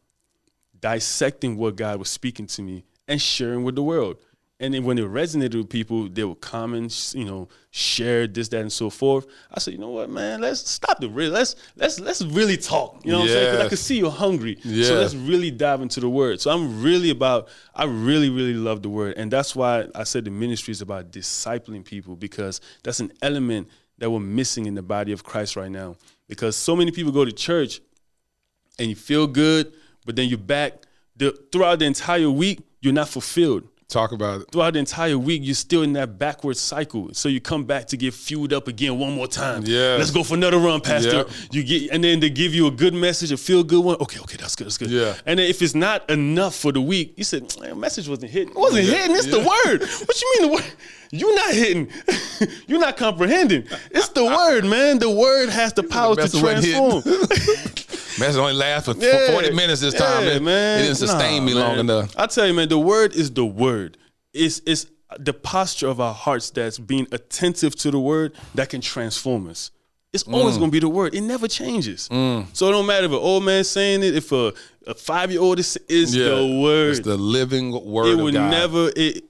[0.79, 4.17] dissecting what God was speaking to me, and sharing with the world.
[4.61, 8.61] And then when it resonated with people, they would comment, you know, share this, that,
[8.61, 9.25] and so forth.
[9.51, 11.31] I said, you know what, man, let's stop the real.
[11.31, 13.01] Let's let's let's really talk.
[13.03, 13.47] You know what I'm saying?
[13.49, 13.69] 'Cause I Yes.
[13.69, 14.59] could see you're hungry.
[14.63, 14.85] Yeah.
[14.85, 16.41] So let's really dive into the word.
[16.41, 19.15] So I'm really about, I really, really love the word.
[19.17, 23.67] And that's why I said the ministry is about discipling people because that's an element
[23.97, 25.95] that we're missing in the body of Christ right now.
[26.27, 27.81] Because so many people go to church
[28.77, 29.73] and you feel good,
[30.05, 30.83] but then you're back.
[31.17, 34.51] The, throughout the entire week, you're not fulfilled Talk about it.
[34.53, 37.13] throughout the entire week, you're still in that backward cycle.
[37.13, 39.63] So you come back to get fueled up again one more time.
[39.65, 39.97] Yeah.
[39.99, 41.11] Let's go for another run, Pastor.
[41.17, 41.29] Yep.
[41.51, 43.97] You get and then they give you a good message, a feel good one.
[43.99, 44.89] Okay, okay, that's good, that's good.
[44.91, 45.15] Yeah.
[45.25, 48.51] And then if it's not enough for the week, you said, man, message wasn't hitting.
[48.51, 48.93] It wasn't Yeah.
[48.95, 49.15] hitting.
[49.17, 49.81] It's the word.
[50.07, 50.73] What you mean the word?
[51.13, 51.89] You're not hitting.
[52.67, 53.67] You're not comprehending.
[53.91, 54.99] It's the word, man.
[54.99, 57.01] The word has the power to message wasn't hitting.
[57.01, 57.75] transform.
[58.19, 59.31] Message only lasts for, Yeah.
[59.31, 60.25] 40 minutes this time.
[60.25, 60.79] Yeah, It, man.
[60.79, 62.13] it didn't sustain Nah, me long enough.
[62.17, 63.97] I tell you, man, the word is the word.
[64.33, 64.85] It's it's
[65.19, 69.71] the posture of our hearts that's being attentive to the word that can transform us.
[70.13, 70.33] It's Mm.
[70.33, 71.13] always gonna be the word.
[71.15, 72.07] It never changes.
[72.11, 74.53] So it don't matter if an old man saying it, if a,
[74.87, 76.29] a five year old is, Yeah.
[76.35, 76.91] the word.
[76.91, 79.23] It's the living word it would never it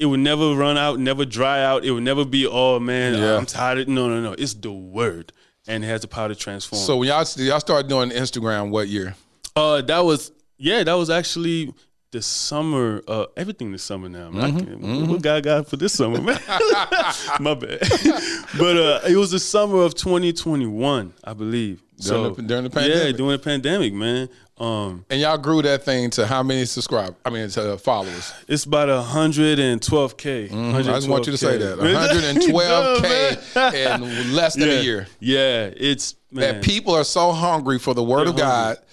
[0.00, 1.84] it would never run out, never dry out.
[1.84, 3.36] It would never be, oh man, Yeah.
[3.38, 3.78] I'm tired.
[3.78, 4.32] of-" No, no, no.
[4.36, 5.32] It's the word,
[5.66, 6.82] and has the power to transform.
[6.82, 9.14] So when y'all y'all started doing Instagram, what year?
[9.56, 11.72] Uh, that was yeah, that was actually
[12.12, 13.02] the summer.
[13.08, 14.30] Uh, everything this summer now.
[14.30, 14.52] Man.
[14.60, 16.38] Mm-hmm, can't- What God got for this summer, man?
[17.40, 17.80] My bad.
[18.58, 21.82] but uh, it was the summer of 2021, I believe.
[21.96, 24.28] During so the- during the pandemic, yeah, during the pandemic, man.
[24.56, 27.16] Um, And y'all grew that thing to how many subscribe?
[27.24, 28.32] I mean, to followers.
[28.46, 30.48] it's about 112k.
[30.50, 30.74] Mm-hmm.
[30.76, 32.52] I just want you to say that 112K.
[32.52, 33.74] 112k
[34.24, 34.74] in less than yeah.
[34.74, 35.06] a year.
[35.18, 36.54] Yeah, it's man.
[36.54, 38.84] That people are so hungry for the word They're of God hungry.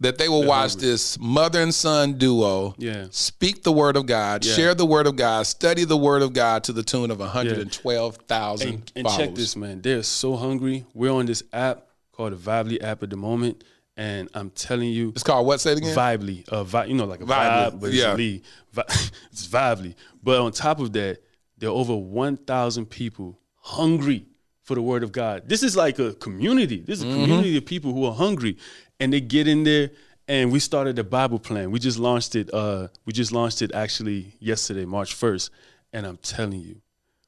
[0.00, 3.06] that they will watch this mother and son duo Yeah.
[3.10, 4.54] speak the word of God, Yeah.
[4.54, 8.68] share the word of God, study the word of God to the tune of 112,000
[8.68, 9.82] and, and check this, man.
[9.82, 10.86] They're so hungry.
[10.94, 13.64] We're on this app called the Vibely app at the moment,
[13.96, 15.60] and I'm telling you, It's called what?
[15.60, 15.96] Say it again.
[15.96, 18.14] Vibely, uh, vi- you know, like a Vibely, vibe, but it's yeah.
[18.14, 18.42] Lee.
[18.72, 18.84] Vi-
[19.32, 19.94] it's Vibely.
[20.22, 21.18] But on top of that,
[21.58, 24.26] there are over 1,000 people hungry
[24.62, 25.48] for the word of God.
[25.48, 26.80] This is like a community.
[26.80, 27.20] This is a Mm-hmm.
[27.22, 28.56] community of people who are hungry,
[28.98, 29.90] and they get in there.
[30.26, 31.70] And we started the Bible plan.
[31.70, 32.52] We just launched it.
[32.52, 35.50] Uh, we just launched it actually yesterday, March 1st.
[35.92, 36.80] And I'm telling you,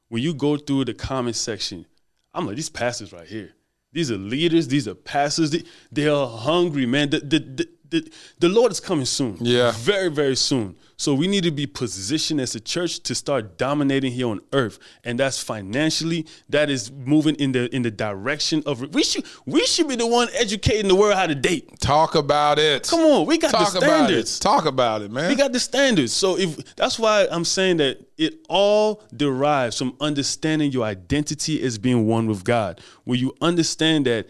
[0.09, 1.85] when you go through the comment section,
[2.33, 3.53] I'm like, these pastors right here.
[3.97, 4.69] These are leaders.
[4.69, 5.53] These are pastors.
[5.53, 7.09] They, they are hungry, man.
[7.09, 9.39] The, the, the, the, the Lord is coming soon.
[9.41, 9.73] Yeah.
[9.75, 10.77] Very, very soon.
[10.99, 14.79] So we need to be positioned as a church to start dominating here on earth.
[15.05, 19.67] And that's financially, that is moving in the in the direction of we should we
[19.67, 21.79] should be the one educating the world how to date.
[21.81, 22.89] Talk about it.
[22.89, 24.39] Come on, we got Talk the about standards.
[24.39, 25.29] Talk about it, man.
[25.29, 26.13] We got the standards.
[26.13, 31.77] So if that's why I'm saying that it all derives from understanding your identity as
[31.77, 32.81] being one with God.
[33.05, 34.29] Where you understand that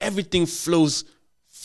[0.00, 1.04] everything flows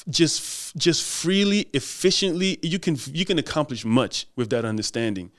[0.09, 2.59] just just freely, efficiently.
[2.61, 5.31] You can you can accomplish much with that understanding.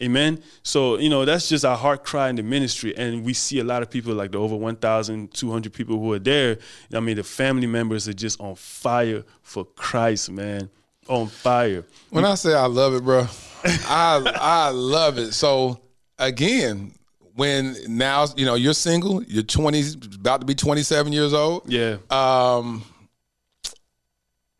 [0.00, 0.42] Amen.
[0.62, 2.96] So, you know, that's just our heart cry in the ministry.
[2.96, 6.58] And we see a lot of people, like the over 1,200 people who are there.
[6.92, 10.70] I mean, the family members are just on fire for Christ, man.
[11.08, 11.84] On fire.
[12.10, 13.26] When I say I love it, bro,
[13.64, 15.32] I I love it.
[15.32, 15.80] So
[16.18, 16.94] again,
[17.34, 21.70] when now you know you're single, you're 20, about to be 27 years old.
[21.70, 21.96] Yeah.
[22.10, 22.84] Um,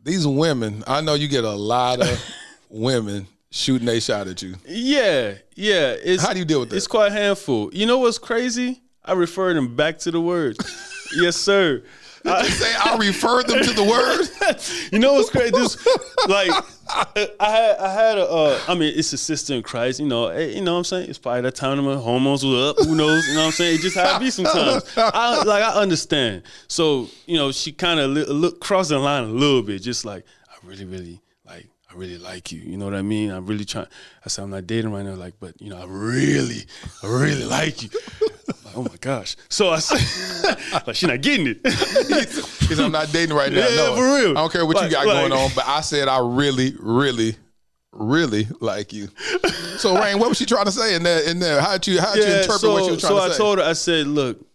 [0.03, 2.23] these women, I know you get a lot of
[2.69, 4.55] women shooting a shot at you.
[4.67, 5.95] Yeah, yeah.
[6.03, 6.75] It's, How do you deal with that?
[6.75, 7.69] It's quite a handful.
[7.73, 8.81] You know what's crazy?
[9.05, 10.57] I refer them back to the word.
[11.15, 11.83] yes, sir.
[12.23, 14.27] Did you say I referred them to the word?
[14.91, 15.51] you know what's crazy?
[15.51, 15.75] This,
[16.27, 16.49] like
[16.89, 19.99] I had, I had a, uh, I mean, it's a sister in Christ.
[19.99, 21.09] You know, eh, you know what I'm saying.
[21.09, 22.77] It's probably that time when my hormones were up.
[22.79, 23.27] Who knows?
[23.27, 23.75] You know what I'm saying?
[23.75, 24.83] It just how it be sometimes.
[24.97, 26.43] I like I understand.
[26.67, 30.05] So you know, she kind of li- look crossed the line a little bit, just
[30.05, 31.67] like I really, really like.
[31.91, 32.59] I really like you.
[32.59, 33.29] You know what I mean?
[33.29, 33.87] I'm really trying.
[34.25, 36.63] I said I'm not dating right now, like, but you know, I really,
[37.03, 37.89] I really like you.
[38.75, 39.35] Like, oh my gosh!
[39.49, 40.57] So I said,
[40.87, 41.59] like, she not getting it.
[42.63, 43.67] Because I'm not dating right now.
[43.67, 43.95] Yeah, no.
[43.95, 44.31] for real.
[44.31, 46.73] I don't care what Like- you got like- going on, but I said I really,
[46.79, 47.35] really,
[47.91, 49.09] really like you.
[49.77, 51.29] So Rain, what was she trying to say in there?
[51.29, 53.27] In there, how'd you how'd you interpret so, what you were trying so to I
[53.27, 53.33] say?
[53.33, 54.45] So I told her, I said, look,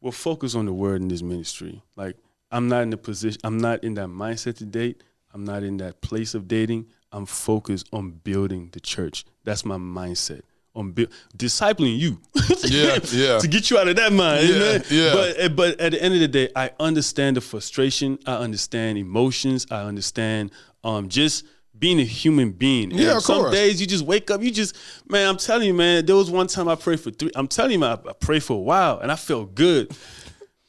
[0.00, 1.82] we'll focus on the word in this ministry.
[1.96, 2.16] Like,
[2.50, 5.02] I'm not in the position, I'm not in that mindset to date.
[5.34, 6.86] I'm not in that place of dating.
[7.12, 9.24] I'm focused on building the church.
[9.44, 10.42] That's my mindset.
[10.78, 12.18] On bu- discipling you.
[12.64, 13.38] Yeah, yeah.
[13.38, 14.48] to get you out of that mind.
[14.48, 14.82] Yeah, amen?
[14.90, 15.12] yeah.
[15.12, 18.18] But eh, but at the end of the day, I understand the frustration.
[18.26, 19.66] I understand emotions.
[19.70, 20.50] I understand
[20.84, 21.44] um just
[21.78, 22.90] being a human being.
[22.90, 23.54] Yeah, And some course.
[23.54, 24.76] days you just wake up, you just
[25.08, 27.30] man, I'm telling you, man, there was one time I prayed for three.
[27.36, 29.90] I'm telling you, man, I, I prayed for a while and I felt good.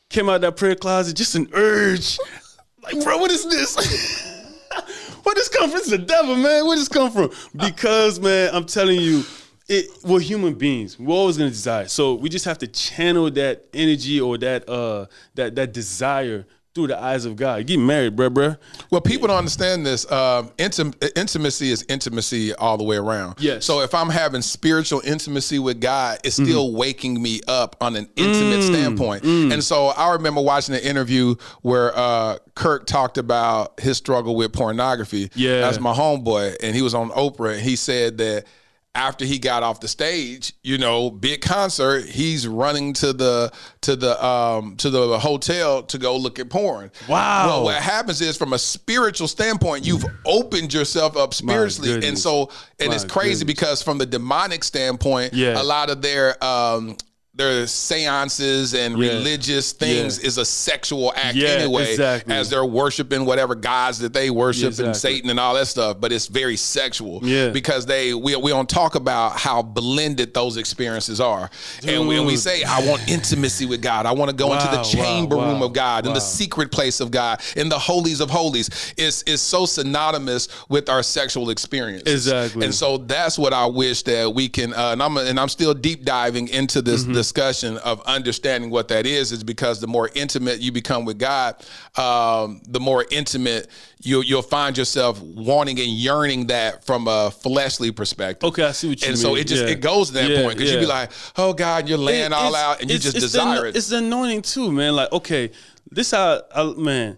[0.09, 2.17] Came out that prayer closet, just an urge.
[2.83, 3.75] Like, bro, what is this?
[5.23, 5.79] Where this come from?
[5.79, 6.65] It's the devil, man.
[6.65, 7.29] Where this come from?
[7.55, 9.23] Because, man, I'm telling you,
[9.69, 10.99] it we're human beings.
[10.99, 11.87] We're always gonna desire.
[11.87, 15.05] So we just have to channel that energy or that uh
[15.35, 16.45] that that desire
[16.75, 17.65] through the eyes of God.
[17.65, 18.57] Get married, bruh, bruh.
[18.91, 20.09] Well, people don't understand this.
[20.11, 23.35] Um, intim- intimacy is intimacy all the way around.
[23.39, 23.65] Yes.
[23.65, 28.07] So if I'm having spiritual intimacy with God, it's still waking me up on an
[28.15, 29.23] intimate standpoint.
[29.23, 34.53] And so I remember watching an interview where uh, Kirk talked about his struggle with
[34.53, 35.31] pornography.
[35.33, 35.61] Yeah.
[35.61, 38.45] That's my homeboy, and he was on Oprah, and he said that.
[38.95, 43.95] After he got off the stage, you know, big concert, he's running to the to
[43.95, 46.91] the um to the hotel to go look at porn.
[47.07, 47.47] Wow.
[47.47, 52.05] Well, what happens is from a spiritual standpoint, you've opened yourself up spiritually.
[52.07, 53.59] And so and it's crazy goodness.
[53.59, 55.61] because from the demonic standpoint, Yeah.
[55.61, 56.97] a lot of their um
[57.39, 59.11] their seances and Yeah.
[59.13, 60.27] religious things Yeah.
[60.27, 62.35] is a sexual act Yeah, anyway, exactly.
[62.35, 64.95] as they're worshiping whatever gods that they worship Yeah, and.
[64.95, 65.97] Satan and all that stuff.
[66.01, 67.49] But it's very sexual, Yeah.
[67.49, 71.49] because they we, we don't talk about how blended those experiences are,
[71.87, 74.83] and when we say I want intimacy with God, I want to go into the
[74.83, 78.29] chamber wow, room of God, in the secret place of God, in the holies of
[78.29, 78.69] holies.
[78.97, 82.03] It's it's so synonymous with our sexual experience.
[82.05, 82.65] Exactly.
[82.65, 84.73] And so that's what I wish that we can.
[84.73, 87.13] Uh, and I'm and I'm still deep diving into this Mm-hmm.
[87.33, 89.31] Discussion of understanding what that is.
[89.31, 91.55] Is because the more intimate you become with God,
[91.95, 93.67] um, the more intimate
[94.01, 98.47] you you'll find yourself wanting and yearning that from a fleshly perspective.
[98.49, 99.21] Okay, I see what you and mean.
[99.21, 99.69] so it just Yeah.
[99.71, 102.33] it goes to that Yeah, point because you be like, oh God, you're laying It-
[102.33, 103.75] all out and you just it's the- desire it.
[103.75, 104.95] It's the anointing too, man.
[104.95, 105.51] Like, okay,
[105.91, 107.17] this how I, man,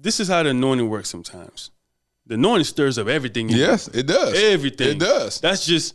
[0.00, 1.70] this is how the anointing works sometimes.
[2.26, 3.48] The anointing stirs up everything.
[3.50, 3.62] in you.
[3.64, 4.34] Yes, it does.
[4.34, 4.88] everything.
[4.90, 5.40] It does.
[5.40, 5.94] That's just.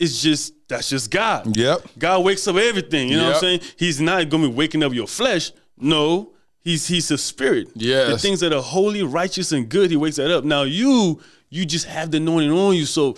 [0.00, 1.56] It's just that's just God.
[1.56, 1.80] Yep.
[1.98, 3.08] God wakes up everything.
[3.08, 3.60] You know what I'm saying?
[3.76, 5.52] He's not gonna be waking up your flesh.
[5.76, 7.68] No, he's he's a spirit.
[7.74, 8.04] Yeah.
[8.04, 10.44] The things that are holy, righteous, and good, he wakes that up.
[10.44, 12.84] Now you you just have the anointing on you.
[12.84, 13.16] So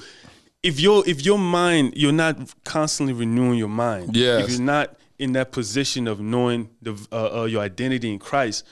[0.62, 4.16] if your if your mind, you're not constantly renewing your mind.
[4.16, 4.38] Yeah.
[4.38, 8.64] If you're not in that position of knowing the uh, uh, your identity in Christ,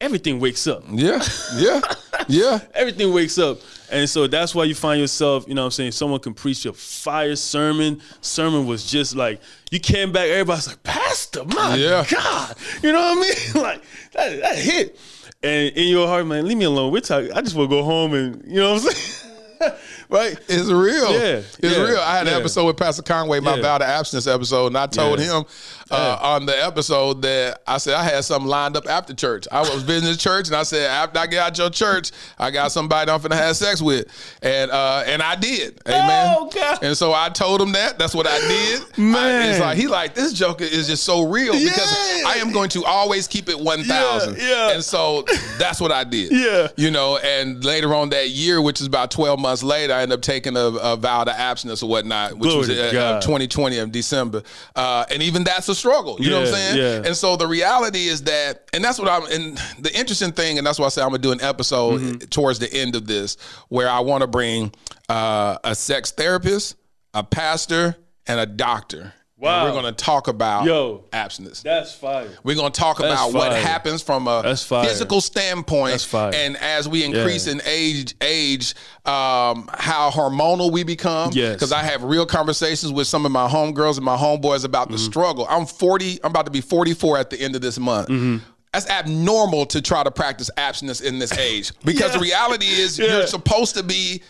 [0.00, 0.84] everything wakes up.
[0.90, 1.22] Yeah,
[1.56, 1.80] yeah,
[2.40, 2.60] yeah.
[2.74, 3.58] Everything wakes up.
[3.90, 6.66] And so that's why you find yourself, you know what I'm saying, someone can preach
[6.66, 8.00] a fire sermon.
[8.20, 12.04] Sermon was just like, you came back, everybody's like, Pastor, my Yeah.
[12.10, 12.54] God.
[12.82, 13.20] You know what I
[13.54, 13.62] mean?
[13.62, 14.98] like, that, that hit.
[15.42, 16.92] And in your heart, man, leave me alone.
[16.92, 19.24] We're talking, I just want to go home and, you know what I'm saying?
[20.10, 20.38] right?
[20.48, 21.12] It's real.
[21.12, 21.98] Yeah, It's yeah, real.
[21.98, 23.62] I had an episode with Pastor Conway, my Yeah.
[23.62, 25.38] vow to abstinence episode, and I told Yeah.
[25.38, 25.44] him
[25.90, 29.46] uh, on the episode that I said I had something lined up after church.
[29.50, 32.50] I was visiting the church, and I said after I get out your church, I
[32.50, 34.06] got somebody I'm finna have sex with,
[34.42, 35.80] and uh, and I did.
[35.86, 36.36] Amen.
[36.38, 36.78] Oh, God.
[36.82, 37.98] And so I told him that.
[37.98, 38.82] That's what I did.
[38.96, 39.50] I- Man.
[39.50, 41.92] it's like he like this joker is just so real because
[42.26, 44.36] I am going to always keep it one thousand.
[44.38, 44.74] Yeah, yeah.
[44.74, 45.24] And so
[45.58, 46.32] that's what I did.
[46.38, 46.68] Yeah.
[46.76, 50.18] You know, and later on that year, which is about 12 months later, I ended
[50.18, 53.90] up taking a, a vow to abstinence or whatnot, which Glory was uh, 2020 of
[53.92, 54.42] December.
[54.76, 56.16] Uh, and even that's a struggle.
[56.20, 56.78] You know what I'm saying?
[56.78, 57.06] yeah.
[57.06, 60.66] And so the reality is that, and that's what I'm, and the interesting thing, and
[60.66, 62.18] that's why I say I'm to do an episode Mm-hmm.
[62.28, 63.36] towards the end of this,
[63.68, 64.72] where I want to bring
[65.08, 66.76] uh, a sex therapist,
[67.14, 69.14] a pastor, and a doctor.
[69.40, 69.66] Wow.
[69.66, 71.04] We're going to talk about Yo.
[71.12, 71.62] abstinence.
[71.62, 72.28] That's fire.
[72.42, 74.84] We're gonna talk That's about what happens from a fire.
[74.84, 76.32] physical standpoint, That's fire.
[76.34, 77.52] and as we increase Yeah.
[77.52, 78.74] in age, age,
[79.04, 81.30] um, how hormonal we become.
[81.32, 81.54] Yes.
[81.54, 84.92] Because I have real conversations with some of my homegirls and my homeboys about Mm-hmm.
[84.94, 85.46] the struggle.
[85.48, 86.18] I'm 40.
[86.24, 88.08] I'm about to be 44 at the end of this month.
[88.08, 88.38] Mm-hmm.
[88.72, 93.06] That's abnormal to try to practice abstinence in this age because the reality is Yeah.
[93.18, 94.22] you're supposed to be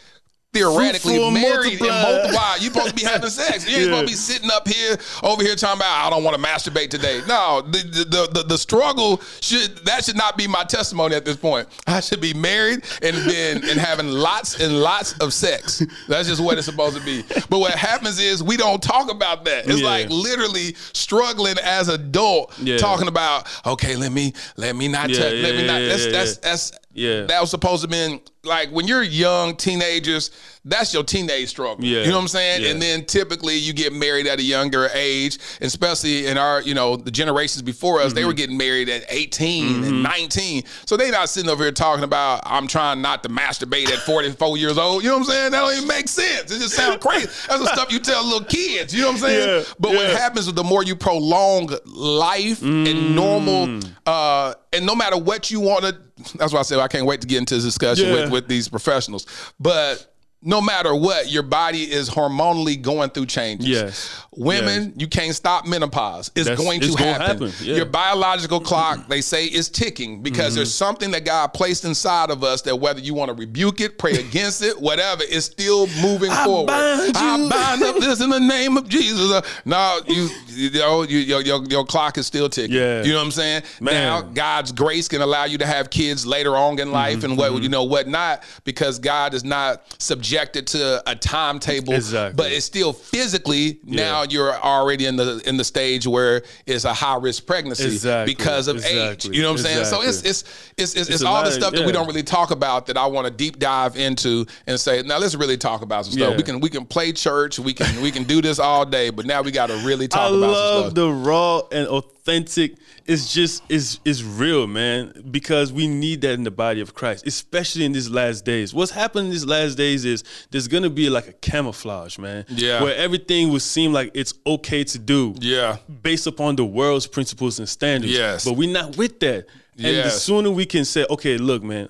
[0.52, 2.12] theoretically Fruitful and married and multiply.
[2.12, 2.56] multiply.
[2.60, 3.68] You're supposed to be having sex.
[3.68, 3.84] You ain't Yeah.
[3.84, 6.90] supposed to be sitting up here over here talking about I don't want to masturbate
[6.90, 7.20] today.
[7.28, 7.78] No, the
[8.08, 11.68] the, the the struggle should that should not be my testimony at this point.
[11.86, 15.82] I should be married and been and having lots and lots of sex.
[16.08, 17.22] That's just what it's supposed to be.
[17.50, 19.66] But what happens is we don't talk about that.
[19.68, 19.86] It's Yeah.
[19.86, 22.78] like literally struggling as adult Yeah.
[22.78, 26.72] talking about okay, let me let me not touch, let me not that's that's that's
[26.92, 27.26] Yeah.
[27.26, 30.30] that was supposed to been like when you're young teenagers
[30.68, 31.84] that's your teenage struggle.
[31.84, 32.02] Yeah.
[32.02, 32.62] you know what i'm saying?
[32.62, 32.70] Yeah.
[32.70, 36.96] and then typically you get married at a younger age especially in our you know
[36.96, 38.26] the generations before us they Mm-hmm.
[38.28, 42.42] were getting married at 18 and 19 so they not sitting over here talking about
[42.44, 45.02] i'm trying not to masturbate at 44 years old.
[45.02, 45.50] You know what i'm saying?
[45.52, 46.50] That don't even make sense.
[46.50, 47.26] It just sounds crazy.
[47.48, 48.94] That's the stuff you tell little kids.
[48.94, 49.48] You know what i'm saying?
[49.60, 52.90] Yeah, but what happens is the more you prolong life Mm.
[52.90, 55.96] and normal uh and no matter what you want to
[56.36, 58.68] that's why I said I can't wait to get into this discussion with, with these
[58.68, 59.24] professionals.
[59.60, 63.66] But no matter what, your body is hormonally going through changes.
[63.68, 64.24] Yes.
[64.36, 66.30] Women, you can't stop menopause.
[66.36, 67.26] It's That's- going to it's happen.
[67.26, 67.52] happen, yeah.
[67.52, 67.76] Mm-hmm.
[67.76, 72.44] Your biological clock, they say, is ticking because there's something that God placed inside of
[72.44, 76.30] us that whether you want to rebuke it, pray against it, whatever, it's still moving
[76.30, 76.68] forward.
[76.68, 77.48] bind I you.
[77.50, 79.32] bind up this in the name of Jesus.
[79.32, 82.76] Uh, No, you, you know, you, your, your, your clock is still ticking.
[82.76, 83.02] Yeah.
[83.02, 83.62] You know what I'm saying?
[83.80, 83.94] Man.
[83.94, 87.60] Now, God's grace can allow you to have kids later on in life and what
[87.60, 89.82] you know what not because God is not
[90.28, 91.94] subjected to a timetable.
[91.94, 92.36] Exactly.
[92.36, 96.92] But it's still physically now you're already in the in the stage where it's a
[96.92, 98.34] high risk pregnancy Exactly.
[98.34, 99.24] because of age.
[99.24, 99.84] You know what I'm saying?
[99.86, 100.30] So it's Exactly.
[100.30, 100.42] it's
[100.76, 103.26] it's it's, it's all the stuff that we don't really talk about that I want
[103.26, 106.30] to deep dive into and say now let's really talk about some stuff.
[106.32, 106.36] Yeah.
[106.36, 107.58] We can we can play church.
[107.58, 110.20] We can we can do this all day, but now we got to really talk
[110.32, 110.94] I about some love stuff.
[110.94, 112.74] the raw and authentic.
[113.06, 115.24] It's just is is real, man.
[115.30, 118.74] Because we need that in the body of Christ, especially in these last days.
[118.74, 120.17] What's happening in these last days is
[120.50, 122.44] there's gonna be like a camouflage, man.
[122.48, 122.82] Yeah.
[122.82, 125.34] Where everything will seem like it's okay to do.
[125.40, 125.76] Yeah.
[126.02, 128.12] Based upon the world's principles and standards.
[128.12, 128.44] Yes.
[128.44, 129.46] But we're not with that.
[129.76, 131.88] And the sooner we can say, okay, look, man,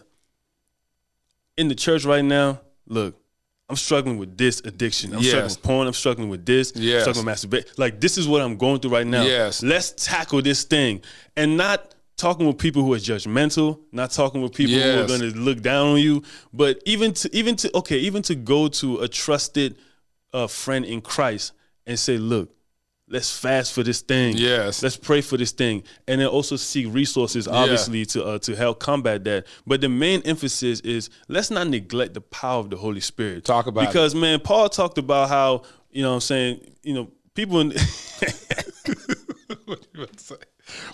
[1.56, 3.16] in the church right now, look,
[3.70, 5.12] I'm struggling with this addiction.
[5.14, 5.28] I'm Yes.
[5.30, 5.86] struggling with porn.
[5.88, 6.72] I'm struggling with this.
[6.74, 7.68] I'm struggling with masturbation.
[7.76, 9.22] Like this is what I'm going through right now.
[9.24, 9.62] Yes.
[9.62, 11.02] Let's tackle this thing
[11.36, 15.20] and not talking with people who are judgmental, not talking with people who are going
[15.20, 18.98] to look down on you, but even to even to okay, even to go to
[18.98, 19.78] a trusted
[20.34, 21.52] uh, friend in Christ
[21.86, 22.50] and say, look.
[23.10, 24.36] Let's fast for this thing.
[24.36, 24.82] Yes.
[24.82, 28.80] Let's pray for this thing, and then also seek resources, obviously, to uh, to help
[28.80, 29.46] combat that.
[29.66, 33.46] But the main emphasis is let's not neglect the power of the Holy Spirit.
[33.46, 33.86] Talk about it.
[33.86, 37.72] because man, Paul talked about how you know what I'm saying you know people in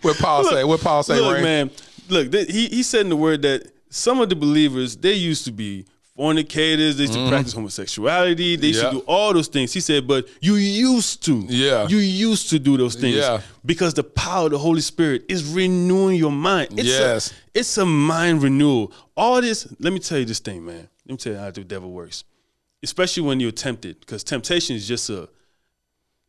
[0.02, 0.64] What Paul say?
[0.64, 1.20] What Paul say?
[1.20, 1.42] look Ray?
[1.42, 1.70] man
[2.08, 5.44] look th- he he said in the word that some of the believers they used
[5.46, 8.98] to be fornicators they used to practice homosexuality they used Mm-hmm.
[8.98, 11.88] To do all those things he said but you used to Yeah.
[11.88, 13.40] you used to do those things Yeah.
[13.66, 17.30] because the power of the Holy Spirit is renewing your mind it's Yes.
[17.32, 21.12] a, it's a mind renewal all this let me tell you this thing man let
[21.12, 22.22] me tell you how the devil works
[22.82, 25.28] especially when you're tempted because temptation is just a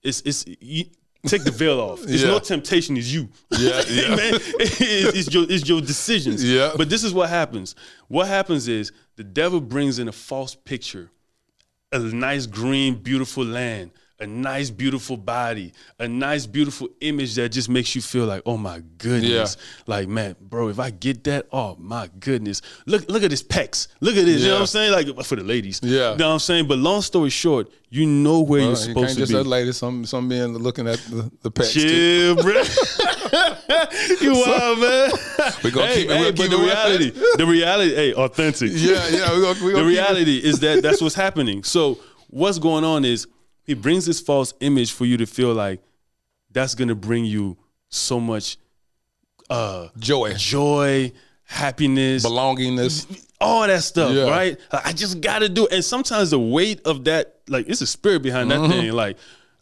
[0.01, 0.85] it's it's you,
[1.25, 2.03] take the veil off.
[2.03, 2.29] It's Yeah.
[2.29, 2.97] no temptation.
[2.97, 3.29] It's you.
[3.51, 4.15] Yeah, yeah.
[4.15, 4.33] man.
[4.59, 6.43] It's, it's your it's your decisions.
[6.43, 6.73] Yeah.
[6.77, 7.75] But this is what happens.
[8.07, 11.11] What happens is the devil brings in a false picture,
[11.91, 13.91] a nice green, beautiful land,
[14.25, 18.57] a nice, beautiful body, a nice, beautiful image that just makes you feel like, oh
[18.57, 19.55] my goodness.
[19.85, 22.63] Like, man, bro, if I get that, oh my goodness.
[22.87, 23.87] Look, look at this pecs.
[24.01, 24.41] Look at this.
[24.41, 24.91] You know what I'm saying?
[24.91, 25.79] Like for the ladies.
[25.83, 26.13] Yeah.
[26.13, 26.67] You know what I'm saying?
[26.67, 29.71] But long story short, you know where Well, you're you supposed can't to just be.
[29.71, 31.71] some some men looking at the, the pecs.
[31.71, 32.63] Chill, bro.
[34.21, 35.11] you wild, man.
[35.63, 38.71] We gonna hey, keep it- hey, but the it reality, the reality, hey, authentic.
[38.73, 39.35] Yeah, yeah.
[39.35, 41.63] We gonna, we gonna the keep it- reality is that that's what's happening.
[41.63, 41.99] So
[42.29, 43.27] what's going on is
[43.65, 45.81] he brings this false image for you to feel like
[46.51, 47.57] that's gonna bring you
[47.89, 48.57] so much
[49.49, 51.11] uh joy, joy,
[51.43, 54.29] happiness, belongingness, all that stuff, Yeah.
[54.29, 54.57] right?
[54.71, 55.73] I just gotta do it.
[55.73, 58.69] And sometimes the weight of that, like it's a spirit behind that Mhm.
[58.69, 58.91] thing.
[58.93, 59.17] Like,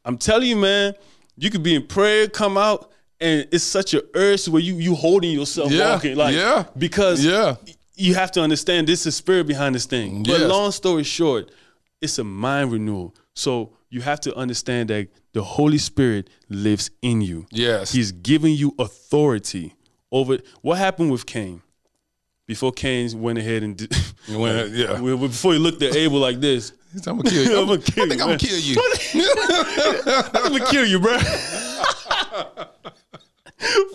[0.05, 0.93] I'm telling you, man,
[1.37, 4.95] you could be in prayer, come out, and it's such a urge where you you
[4.95, 6.15] holding yourself Yeah, walking.
[6.15, 7.55] Like yeah, because yeah.
[7.95, 10.23] you have to understand this is spirit behind this thing.
[10.23, 10.49] But Yes.
[10.49, 11.51] long story short,
[12.01, 13.13] it's a mind renewal.
[13.33, 17.45] So you have to understand that the Holy Spirit lives in you.
[17.51, 17.91] Yes.
[17.91, 19.75] He's giving you authority
[20.11, 21.61] over what happened with Cain.
[22.47, 23.95] Before Cain went ahead and did,
[24.29, 24.99] Went- yeah.
[24.99, 27.59] Before he looked at Abel like this, He's, I'm gonna kill you.
[27.59, 28.23] I'm gonna kill I think you.
[28.23, 28.75] I'm gonna kill you.
[30.33, 31.17] I'm gonna kill you, bro.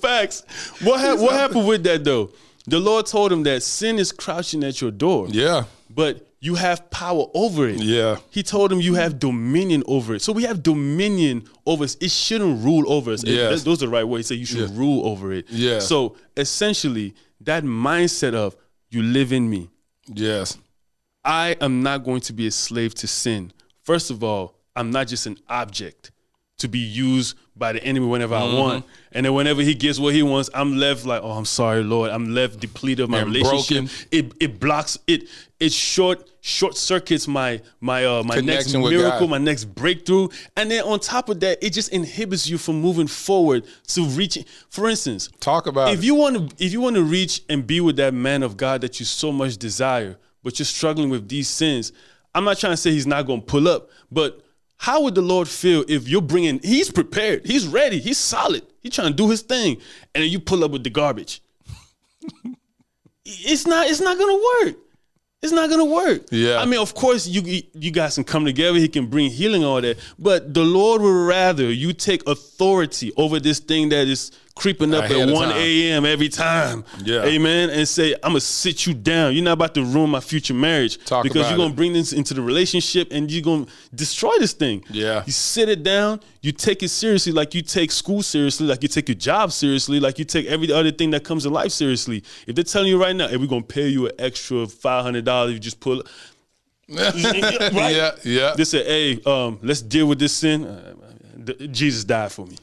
[0.01, 0.44] Facts.
[0.82, 2.30] What hap- what happened with that though?
[2.66, 5.26] The Lord told him that sin is crouching at your door.
[5.28, 5.64] Yeah.
[5.90, 7.80] But you have power over it.
[7.80, 8.16] Yeah.
[8.30, 10.22] He told him you have dominion over it.
[10.22, 11.97] So we have dominion over us.
[12.01, 13.24] It shouldn't rule over us.
[13.24, 13.30] It-
[13.64, 14.28] those are the right words.
[14.28, 15.47] He said you should rule over it.
[15.51, 15.80] Yeah.
[15.80, 18.57] So essentially, that mindset of
[18.91, 19.68] you live in me.
[20.07, 20.57] Yes.
[21.24, 23.53] I am not going to be a slave to sin.
[23.82, 26.12] First of all, I'm not just an object
[26.59, 28.59] to be used by the enemy whenever I Mhm.
[28.59, 28.84] want.
[29.12, 32.11] And then whenever he gets what he wants, I'm left like, oh, I'm sorry, Lord.
[32.11, 33.84] I'm left depleted of my And relationship.
[33.86, 33.90] broken.
[34.11, 35.28] It it blocks it.
[35.59, 39.30] It short short circuits my my uh my next Connection with miracle, God.
[39.30, 40.28] my next breakthrough.
[40.56, 44.44] And then on top of that, it just inhibits you from moving forward to reaching.
[44.70, 47.80] For instance, talk about if you want to if you want to reach and be
[47.80, 51.48] with that man of God that you so much desire, but you're struggling with these
[51.48, 51.92] sins.
[52.34, 54.40] I'm not trying to say he's not going to pull up, but
[54.79, 56.61] how would the Lord feel if you're bringing?
[56.62, 59.76] He's prepared, he's ready, he's solid, he's trying to do his thing,
[60.14, 61.43] and then you pull up with the garbage.
[63.24, 63.89] it's not.
[63.89, 64.76] It's not to work.
[65.41, 66.22] It's not gonna work.
[66.33, 66.59] Yeah.
[66.59, 68.79] I mean, of course, you you guys can come together.
[68.79, 69.99] He can bring healing, all that.
[70.18, 75.04] But the Lord would rather you take authority over this thing that is creeping up
[75.04, 76.04] Ahead at 1 a.m.
[76.04, 76.84] every time.
[77.04, 77.24] Yeah.
[77.24, 77.70] Amen.
[77.70, 79.32] And say, I'm gonna sit you down.
[79.32, 81.02] You're not about to ruin my future marriage.
[81.04, 84.84] Talk because you're gonna bring this into the relationship and you're gonna destroy this thing.
[84.90, 85.22] Yeah.
[85.24, 88.88] You sit it down, you take it seriously like you take school seriously, like you
[88.88, 92.24] take your job seriously, like you take every other thing that comes in life seriously.
[92.48, 95.24] If they're telling you right now, hey, we're gonna pay you an extra five hundred
[95.24, 96.02] dollars, you just pull
[96.88, 97.14] right?
[97.14, 98.54] Yeah, yeah.
[98.56, 100.64] They said, hey, um, let's deal with this sin.
[101.70, 102.57] Jesus died for me.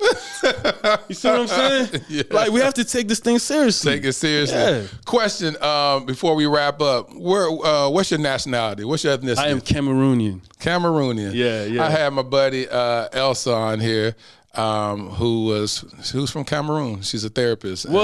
[1.08, 2.02] you see what I'm saying?
[2.10, 2.24] Yeah.
[2.30, 3.94] Like we have to take this thing seriously.
[3.96, 4.58] Take it seriously.
[4.58, 4.84] Yeah.
[5.06, 7.48] Question um, before we wrap up: Where?
[7.50, 8.84] Uh, what's your nationality?
[8.84, 9.38] What's your ethnicity?
[9.40, 10.42] I am Cameroonian.
[10.60, 11.34] Cameroonian.
[11.34, 11.84] Yeah, yeah.
[11.86, 14.16] I had my buddy uh, Elsa on here,
[14.54, 17.02] um, who was who's from Cameroon.
[17.02, 17.86] She's a therapist.
[17.86, 18.00] And, uh,